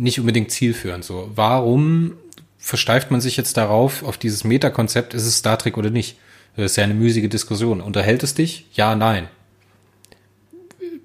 [0.00, 1.04] nicht unbedingt zielführend.
[1.04, 2.14] So, warum
[2.58, 6.16] versteift man sich jetzt darauf, auf dieses Metakonzept, ist es Star Trek oder nicht?
[6.56, 7.80] Das ist ja eine müßige Diskussion.
[7.80, 8.66] Unterhält es dich?
[8.72, 9.28] Ja, nein.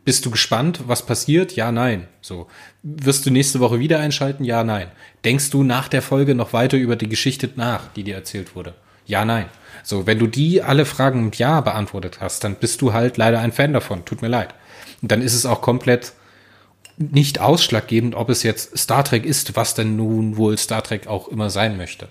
[0.03, 1.55] Bist du gespannt, was passiert?
[1.55, 2.07] Ja, nein.
[2.21, 2.47] So.
[2.83, 4.43] Wirst du nächste Woche wieder einschalten?
[4.43, 4.87] Ja, nein.
[5.23, 8.75] Denkst du nach der Folge noch weiter über die Geschichte nach, die dir erzählt wurde?
[9.07, 9.45] Ja, nein.
[9.83, 13.39] So, wenn du die alle Fragen mit Ja beantwortet hast, dann bist du halt leider
[13.39, 14.05] ein Fan davon.
[14.05, 14.53] Tut mir leid.
[15.01, 16.13] Und dann ist es auch komplett
[16.97, 21.27] nicht ausschlaggebend, ob es jetzt Star Trek ist, was denn nun wohl Star Trek auch
[21.27, 22.07] immer sein möchte.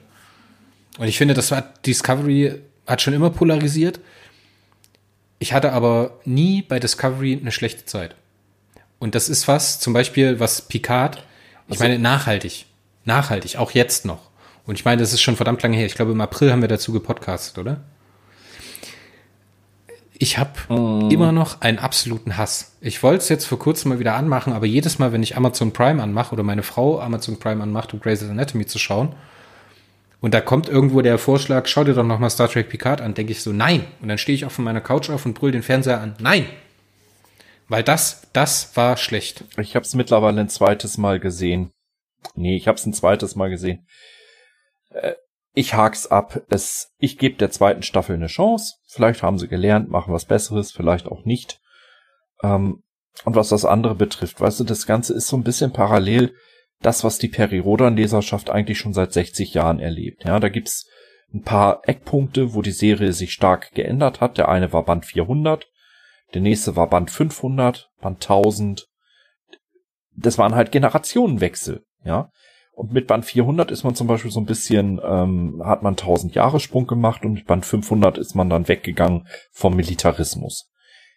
[0.99, 4.01] Und ich finde, das war Discovery hat schon immer polarisiert.
[5.39, 8.15] Ich hatte aber nie bei Discovery eine schlechte Zeit.
[8.99, 11.25] Und das ist was, zum Beispiel, was Picard,
[11.67, 12.67] ich also, meine, nachhaltig.
[13.05, 14.31] Nachhaltig, auch jetzt noch.
[14.67, 15.87] Und ich meine, das ist schon verdammt lange her.
[15.87, 17.81] Ich glaube, im April haben wir dazu gepodcastet, oder?
[20.25, 21.11] Ich habe mm.
[21.11, 22.79] immer noch einen absoluten Hass.
[22.81, 25.75] Ich wollte es jetzt vor kurzem mal wieder anmachen, aber jedes Mal, wenn ich Amazon
[25.75, 29.15] Prime anmache oder meine Frau Amazon Prime anmacht, um Grey's Anatomy zu schauen,
[30.23, 33.13] und da kommt irgendwo der Vorschlag, schau dir doch noch mal Star Trek Picard an,
[33.13, 33.85] denke ich so, nein.
[34.01, 36.47] Und dann stehe ich auch von meiner Couch auf und brüll den Fernseher an, nein.
[37.69, 39.45] Weil das, das war schlecht.
[39.59, 41.71] Ich habe es mittlerweile ein zweites Mal gesehen.
[42.35, 43.87] Nee, ich hab's ein zweites Mal gesehen.
[44.89, 45.13] Äh,
[45.53, 46.41] ich hak's ab.
[46.49, 48.77] Es, ich gebe der zweiten Staffel eine Chance.
[48.95, 51.61] Vielleicht haben sie gelernt, machen was Besseres, vielleicht auch nicht.
[52.43, 52.83] Ähm,
[53.25, 56.35] und was das andere betrifft, weißt du, das Ganze ist so ein bisschen parallel
[56.81, 60.25] das, was die Peri-Rodan-Leserschaft eigentlich schon seit 60 Jahren erlebt.
[60.25, 60.89] Ja, da gibt's
[61.33, 64.39] ein paar Eckpunkte, wo die Serie sich stark geändert hat.
[64.39, 65.67] Der eine war Band 400,
[66.35, 68.89] der nächste war Band 500, Band 1000.
[70.17, 72.31] Das waren halt Generationenwechsel, ja.
[72.75, 76.35] Und mit Band 400 ist man zum Beispiel so ein bisschen, ähm, hat man 1000
[76.35, 80.71] Jahre Sprung gemacht und mit Band 500 ist man dann weggegangen vom Militarismus.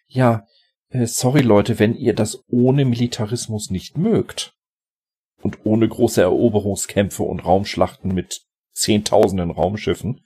[0.06, 0.46] Ja,
[0.90, 4.54] äh, sorry Leute, wenn ihr das ohne Militarismus nicht mögt
[5.42, 8.42] und ohne große Eroberungskämpfe und Raumschlachten mit
[8.72, 10.22] zehntausenden Raumschiffen,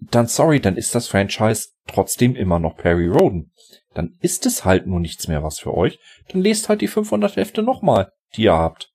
[0.00, 3.52] dann sorry, dann ist das Franchise trotzdem immer noch Perry Roden.
[3.94, 5.98] Dann ist es halt nur nichts mehr was für euch.
[6.28, 8.92] Dann lest halt die 500 Hefte nochmal, die ihr habt.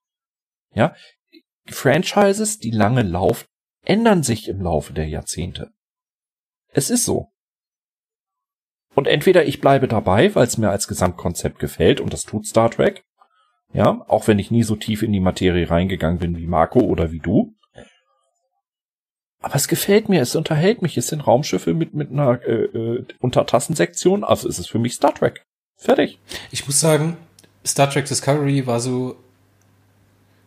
[0.74, 0.96] Ja,
[1.68, 3.46] Franchises, die lange laufen,
[3.84, 5.72] ändern sich im Laufe der Jahrzehnte.
[6.70, 7.32] Es ist so.
[8.94, 12.72] Und entweder ich bleibe dabei, weil es mir als Gesamtkonzept gefällt, und das tut Star
[12.72, 13.04] Trek,
[13.74, 17.12] ja, auch wenn ich nie so tief in die Materie reingegangen bin wie Marco oder
[17.12, 17.54] wie du.
[19.42, 23.06] Aber es gefällt mir, es unterhält mich, es sind Raumschiffe mit, mit einer äh, äh,
[23.20, 25.46] Untertassensektion, also ist es für mich Star Trek.
[25.76, 26.20] Fertig.
[26.52, 27.18] Ich muss sagen,
[27.66, 29.18] Star Trek Discovery war so,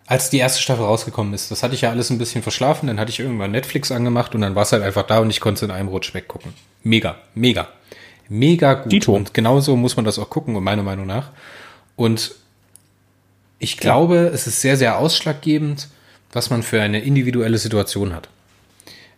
[0.09, 2.99] als die erste Staffel rausgekommen ist, das hatte ich ja alles ein bisschen verschlafen, dann
[2.99, 5.59] hatte ich irgendwann Netflix angemacht und dann war es halt einfach da und ich konnte
[5.59, 6.55] es in einem Rutsch weggucken.
[6.83, 7.69] Mega, mega.
[8.31, 8.91] Mega gut.
[8.91, 9.15] Dito.
[9.15, 11.31] Und genauso muss man das auch gucken, meiner Meinung nach.
[11.95, 12.35] Und
[13.59, 14.23] ich glaube, ja.
[14.23, 15.89] es ist sehr, sehr ausschlaggebend,
[16.33, 18.29] was man für eine individuelle Situation hat.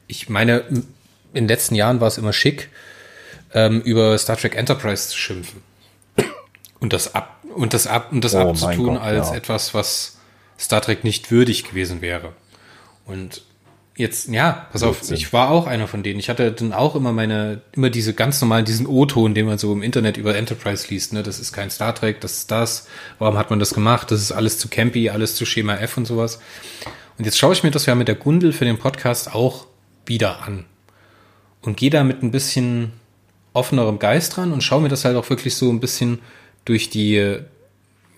[0.08, 0.86] Ich meine, in
[1.34, 2.68] den letzten Jahren war es immer schick,
[3.54, 5.62] ähm, über Star Trek Enterprise zu schimpfen.
[6.80, 9.36] Und das ab und das ab und das oh, abzutun Gott, als ja.
[9.36, 10.19] etwas, was
[10.60, 12.34] Star Trek nicht würdig gewesen wäre.
[13.06, 13.42] Und
[14.00, 16.18] Jetzt, ja, pass auf, ich war auch einer von denen.
[16.20, 19.74] Ich hatte dann auch immer meine, immer diese ganz normalen, diesen O-Ton, den man so
[19.74, 21.22] im Internet über Enterprise liest, ne?
[21.22, 22.88] Das ist kein Star Trek, das ist das.
[23.18, 24.10] Warum hat man das gemacht?
[24.10, 26.40] Das ist alles zu campy, alles zu Schema F und sowas.
[27.18, 29.66] Und jetzt schaue ich mir das ja mit der Gundel für den Podcast auch
[30.06, 30.64] wieder an.
[31.60, 32.92] Und gehe da mit ein bisschen
[33.52, 36.20] offenerem Geist dran und schaue mir das halt auch wirklich so ein bisschen
[36.64, 37.36] durch die,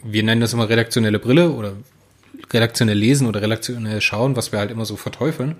[0.04, 1.72] wir nennen das immer redaktionelle Brille oder
[2.50, 5.56] redaktionell lesen oder redaktionell schauen, was wir halt immer so verteufeln.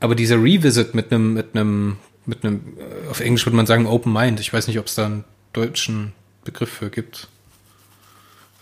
[0.00, 3.86] Aber dieser Revisit mit einem, mit einem, mit einem, äh, auf Englisch würde man sagen
[3.86, 4.40] Open Mind.
[4.40, 6.12] Ich weiß nicht, ob es da einen deutschen
[6.44, 7.28] Begriff für gibt.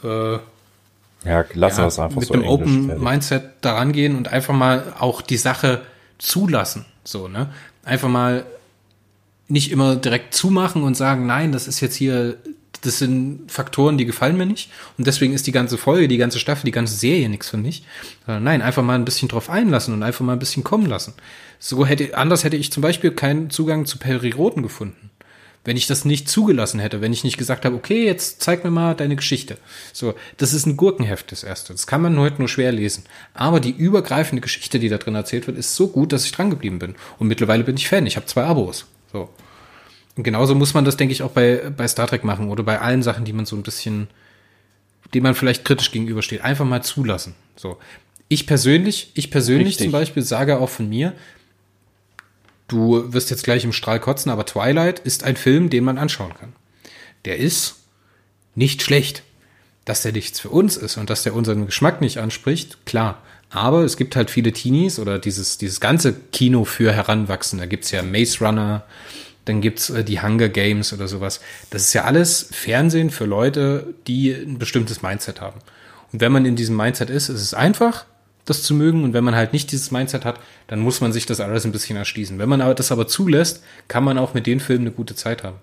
[0.03, 0.39] Äh,
[1.25, 3.03] ja, lass ja, das einfach mit so einem Open fertig.
[3.03, 5.83] Mindset daran gehen und einfach mal auch die Sache
[6.19, 6.85] zulassen.
[7.03, 7.53] So, ne?
[7.83, 8.45] Einfach mal
[9.49, 12.37] nicht immer direkt zumachen und sagen, nein, das ist jetzt hier
[12.85, 14.71] das sind Faktoren, die gefallen mir nicht.
[14.99, 17.85] Und deswegen ist die ganze Folge, die ganze Staffel, die ganze Serie nichts für mich.
[18.27, 21.15] Nein, einfach mal ein bisschen drauf einlassen und einfach mal ein bisschen kommen lassen.
[21.59, 25.11] So hätte, anders hätte ich zum Beispiel keinen Zugang zu Periroten gefunden.
[25.67, 28.71] Wenn ich das nicht zugelassen hätte, wenn ich nicht gesagt habe, okay, jetzt zeig mir
[28.71, 29.57] mal deine Geschichte.
[29.95, 31.73] So, das ist ein Gurkenheft, das erste.
[31.73, 33.05] Das kann man heute nur schwer lesen.
[33.33, 36.51] Aber die übergreifende Geschichte, die da drin erzählt wird, ist so gut, dass ich dran
[36.51, 36.97] geblieben bin.
[37.19, 38.07] Und mittlerweile bin ich Fan.
[38.07, 38.85] Ich habe zwei Abos.
[39.11, 39.31] So.
[40.17, 42.81] Und genauso muss man das, denke ich, auch bei, bei Star Trek machen oder bei
[42.81, 44.09] allen Sachen, die man so ein bisschen,
[45.13, 46.43] dem man vielleicht kritisch gegenübersteht.
[46.43, 47.35] Einfach mal zulassen.
[47.57, 47.79] So.
[48.29, 49.87] Ich persönlich, ich persönlich Richtig.
[49.87, 51.13] zum Beispiel sage auch von mir,
[52.69, 56.35] du wirst jetzt gleich im Strahl kotzen, aber Twilight ist ein Film, den man anschauen
[56.35, 56.53] kann.
[57.25, 57.77] Der ist
[58.55, 59.23] nicht schlecht.
[59.85, 63.21] Dass der nichts für uns ist und dass der unseren Geschmack nicht anspricht, klar.
[63.51, 67.65] Aber es gibt halt viele Teenies oder dieses, dieses ganze Kino für Heranwachsende.
[67.65, 68.87] Da gibt's ja Maze Runner,
[69.45, 71.41] dann gibt's äh, die Hunger Games oder sowas.
[71.71, 75.61] Das ist ja alles Fernsehen für Leute, die ein bestimmtes Mindset haben.
[76.13, 78.07] Und wenn man in diesem Mindset ist, ist es einfach,
[78.45, 79.05] das zu mögen.
[79.05, 81.73] Und wenn man halt nicht dieses Mindset hat, dann muss man sich das alles ein
[81.73, 82.39] bisschen erschließen.
[82.39, 85.43] Wenn man aber das aber zulässt, kann man auch mit den Filmen eine gute Zeit
[85.43, 85.57] haben.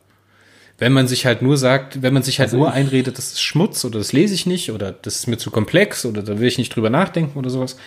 [0.77, 3.41] Wenn man sich halt nur sagt, wenn man sich halt also nur einredet, das ist
[3.41, 6.47] Schmutz oder das lese ich nicht oder das ist mir zu komplex oder da will
[6.47, 7.77] ich nicht drüber nachdenken oder sowas,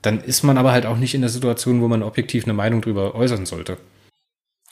[0.00, 2.80] dann ist man aber halt auch nicht in der Situation, wo man objektiv eine Meinung
[2.80, 3.76] drüber äußern sollte.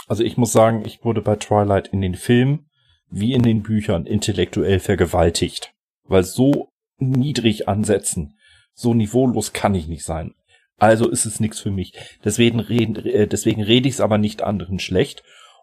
[0.07, 2.67] Also ich muss sagen, ich wurde bei Twilight in den Filmen
[3.09, 5.73] wie in den Büchern intellektuell vergewaltigt.
[6.05, 8.39] Weil so niedrig ansetzen,
[8.73, 10.35] so niveaulos kann ich nicht sein.
[10.79, 11.93] Also ist es nichts für mich.
[12.25, 15.23] Deswegen rede, äh, deswegen rede ich es aber nicht anderen schlecht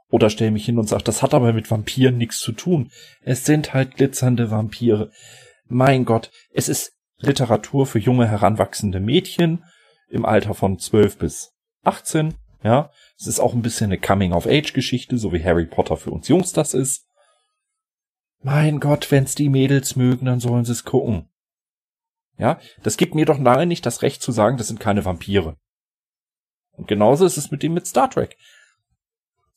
[0.09, 2.91] oder stelle mich hin und sage, das hat aber mit Vampiren nichts zu tun.
[3.21, 5.11] Es sind halt glitzernde Vampire.
[5.67, 9.63] Mein Gott, es ist Literatur für junge heranwachsende Mädchen
[10.09, 15.33] im Alter von 12 bis 18 ja, es ist auch ein bisschen eine Coming-of-Age-Geschichte, so
[15.33, 17.05] wie Harry Potter für uns Jungs das ist.
[18.41, 21.29] Mein Gott, wenn's die Mädels mögen, dann sollen sie es gucken.
[22.37, 25.57] Ja, das gibt mir doch lange nicht das Recht zu sagen, das sind keine Vampire.
[26.71, 28.37] Und genauso ist es mit dem mit Star Trek.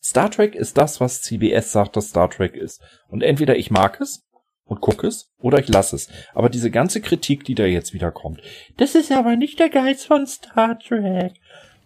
[0.02, 2.80] Star Trek ist das, was CBS sagt, dass Star Trek ist.
[3.08, 4.24] Und entweder ich mag es
[4.64, 6.08] und gucke es oder ich lasse es.
[6.34, 8.42] Aber diese ganze Kritik, die da jetzt wieder kommt,
[8.76, 11.32] das ist aber nicht der Geist von Star Trek.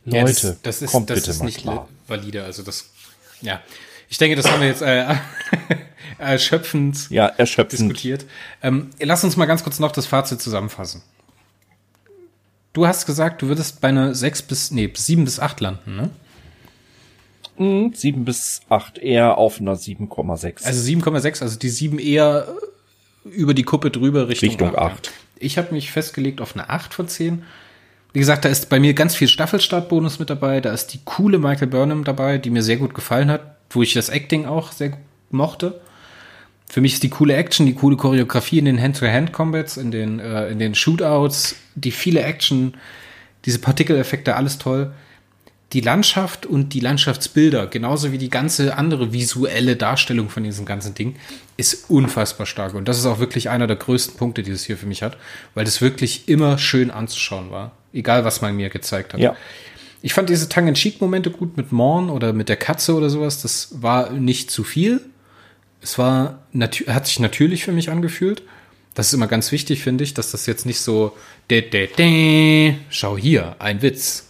[0.05, 1.89] Leute, ja, das, das ist, kommt das bitte ist mal nicht klar.
[2.07, 2.45] valide.
[2.45, 2.91] Also das,
[3.41, 3.61] ja,
[4.09, 5.15] ich denke, das haben wir jetzt äh,
[6.19, 8.27] erschöpfend, ja, erschöpfend diskutiert.
[8.63, 11.03] Ähm, lass uns mal ganz kurz noch das Fazit zusammenfassen.
[12.73, 16.11] Du hast gesagt, du würdest bei einer 6 bis, nee, 7 bis 8 landen, ne?
[17.95, 20.65] 7 bis 8, eher auf einer 7,6.
[20.65, 22.49] Also 7,6, also die 7 eher
[23.25, 24.79] über die Kuppe drüber Richtung, Richtung 8.
[24.79, 25.11] 8.
[25.37, 27.43] Ich habe mich festgelegt auf eine 8 von 10.
[28.13, 30.61] Wie gesagt, da ist bei mir ganz viel Staffelstartbonus mit dabei.
[30.61, 33.95] Da ist die coole Michael Burnham dabei, die mir sehr gut gefallen hat, wo ich
[33.95, 34.97] das Acting auch sehr
[35.31, 35.81] mochte.
[36.69, 40.49] Für mich ist die coole Action, die coole Choreografie in den Hand-to-Hand-Combats, in den, äh,
[40.49, 42.75] in den Shootouts, die viele Action,
[43.45, 44.93] diese Partikeleffekte, alles toll
[45.73, 50.95] die Landschaft und die Landschaftsbilder, genauso wie die ganze andere visuelle Darstellung von diesem ganzen
[50.95, 51.15] Ding,
[51.57, 52.75] ist unfassbar stark.
[52.75, 55.17] Und das ist auch wirklich einer der größten Punkte, die es hier für mich hat,
[55.55, 57.73] weil das wirklich immer schön anzuschauen war.
[57.93, 59.21] Egal, was man mir gezeigt hat.
[59.21, 59.37] Ja.
[60.03, 63.43] Ich fand diese Tongue-in-Cheek-Momente gut mit Morn oder mit der Katze oder sowas.
[63.43, 65.01] Das war nicht zu viel.
[65.83, 66.47] Es war,
[66.87, 68.43] hat sich natürlich für mich angefühlt.
[68.95, 71.17] Das ist immer ganz wichtig, finde ich, dass das jetzt nicht so,
[71.49, 74.29] de, de, de, schau hier, ein Witz,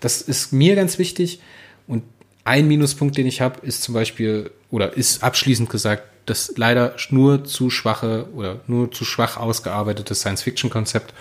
[0.00, 1.40] das ist mir ganz wichtig.
[1.86, 2.04] Und
[2.44, 7.44] ein Minuspunkt, den ich habe, ist zum Beispiel, oder ist abschließend gesagt, das leider nur
[7.44, 11.12] zu schwache oder nur zu schwach ausgearbeitete Science-Fiction-Konzept,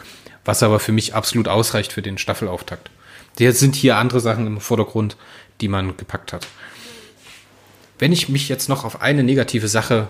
[0.46, 2.90] was aber für mich absolut ausreicht für den Staffelauftakt.
[3.40, 5.18] Jetzt sind hier andere Sachen im Vordergrund,
[5.62, 6.48] die man gepackt hat.
[7.98, 10.10] Wenn ich mich jetzt noch auf eine negative Sache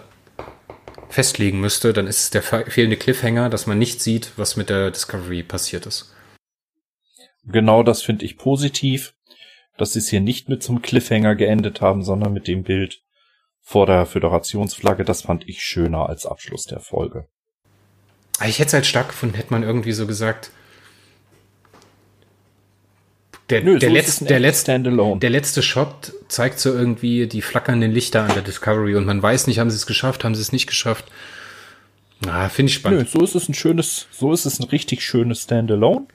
[1.10, 4.92] festlegen müsste, dann ist es der fehlende Cliffhanger, dass man nicht sieht, was mit der
[4.92, 6.14] Discovery passiert ist.
[7.44, 9.14] Genau das finde ich positiv,
[9.78, 13.02] dass sie es hier nicht mit zum Cliffhanger geendet haben, sondern mit dem Bild
[13.60, 15.04] vor der Föderationsflagge.
[15.04, 17.28] Das fand ich schöner als Abschluss der Folge.
[18.40, 20.52] Ah, ich hätte es halt stark gefunden, hätte man irgendwie so gesagt.
[23.50, 27.92] Der, Nö, der, so letzte, der, letzte, der letzte Shot zeigt so irgendwie die flackernden
[27.92, 30.54] Lichter an der Discovery und man weiß nicht, haben sie es geschafft, haben sie es
[30.54, 31.12] nicht geschafft.
[32.28, 33.02] Ah, finde ich spannend.
[33.02, 36.08] Nö, so ist es ein schönes, so ist es ein richtig schönes Standalone.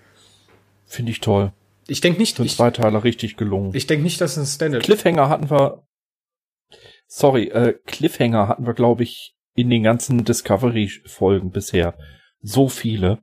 [0.87, 1.53] Finde ich toll.
[1.89, 2.37] Ich denke nicht.
[2.37, 3.75] Sind zwei Teile richtig gelungen.
[3.75, 4.83] Ich denke nicht, dass es ein Standard.
[4.83, 5.87] Cliffhanger hatten wir.
[7.07, 11.95] Sorry, äh, Cliffhanger hatten wir, glaube ich, in den ganzen Discovery-Folgen bisher.
[12.43, 13.19] So viele.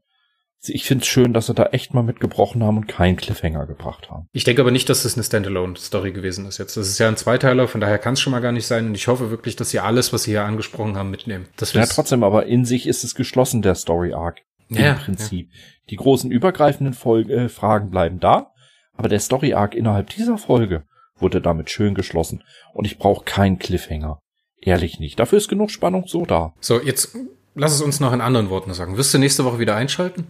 [0.65, 4.09] Ich finde es schön, dass sie da echt mal mitgebrochen haben und keinen Cliffhanger gebracht
[4.09, 4.27] haben.
[4.31, 6.77] Ich denke aber nicht, dass es eine Standalone-Story gewesen ist jetzt.
[6.77, 8.86] Das ist ja ein Zweiteiler, von daher kann es schon mal gar nicht sein.
[8.86, 11.47] Und ich hoffe wirklich, dass sie alles, was sie hier angesprochen haben, mitnehmen.
[11.57, 14.39] Das ja, trotzdem, aber in sich ist es geschlossen, der Story-Arc.
[14.69, 15.49] Ja, Im Prinzip.
[15.51, 15.59] Ja.
[15.89, 18.53] Die großen übergreifenden Folge, äh, Fragen bleiben da,
[18.93, 20.86] aber der Story Arc innerhalb dieser Folge
[21.17, 24.22] wurde damit schön geschlossen und ich brauche keinen Cliffhanger.
[24.66, 25.20] Ehrlich nicht.
[25.20, 26.53] Dafür ist genug Spannung so da.
[26.59, 27.16] So, jetzt
[27.55, 28.97] lass es uns noch in anderen Worten sagen.
[28.97, 30.28] Wirst du nächste Woche wieder einschalten?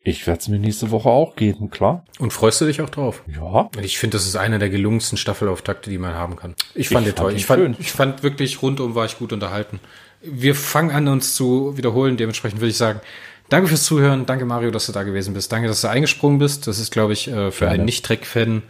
[0.00, 2.04] Ich werde es mir nächste Woche auch geben, klar.
[2.20, 3.24] Und freust du dich auch drauf?
[3.26, 3.68] Ja.
[3.82, 6.54] Ich finde, das ist einer der gelungensten Staffelauftakte, die man haben kann.
[6.76, 7.34] Ich fand ich den toll.
[7.34, 9.80] Ich fand, ich fand wirklich rundum war ich gut unterhalten.
[10.22, 12.16] Wir fangen an, uns zu wiederholen.
[12.16, 13.00] Dementsprechend würde ich sagen,
[13.48, 14.26] Danke fürs Zuhören.
[14.26, 15.52] Danke, Mario, dass du da gewesen bist.
[15.52, 16.66] Danke, dass du eingesprungen bist.
[16.66, 17.74] Das ist, glaube ich, äh, für Gerne.
[17.74, 18.62] einen Nicht-Trek-Fan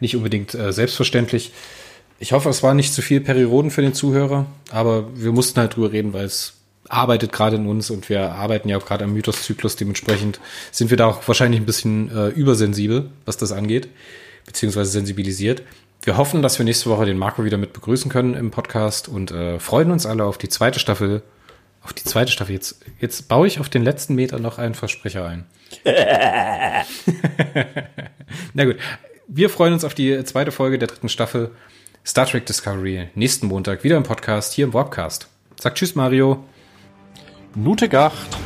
[0.00, 1.52] nicht unbedingt äh, selbstverständlich.
[2.20, 5.76] Ich hoffe, es war nicht zu viel Perioden für den Zuhörer, aber wir mussten halt
[5.76, 6.54] drüber reden, weil es
[6.88, 9.76] arbeitet gerade in uns und wir arbeiten ja auch gerade am Mythoszyklus.
[9.76, 10.40] Dementsprechend
[10.72, 13.88] sind wir da auch wahrscheinlich ein bisschen äh, übersensibel, was das angeht,
[14.46, 15.62] beziehungsweise sensibilisiert.
[16.02, 19.30] Wir hoffen, dass wir nächste Woche den Marco wieder mit begrüßen können im Podcast und
[19.30, 21.22] äh, freuen uns alle auf die zweite Staffel
[21.88, 22.54] auf die zweite Staffel.
[22.54, 25.44] Jetzt, jetzt baue ich auf den letzten Meter noch einen Versprecher ein.
[28.54, 28.76] Na gut.
[29.26, 31.50] Wir freuen uns auf die zweite Folge der dritten Staffel
[32.06, 33.08] Star Trek Discovery.
[33.14, 35.28] Nächsten Montag wieder im Podcast, hier im Warpcast.
[35.60, 36.44] Sag Tschüss, Mario.
[37.54, 38.36] Nute Gacht.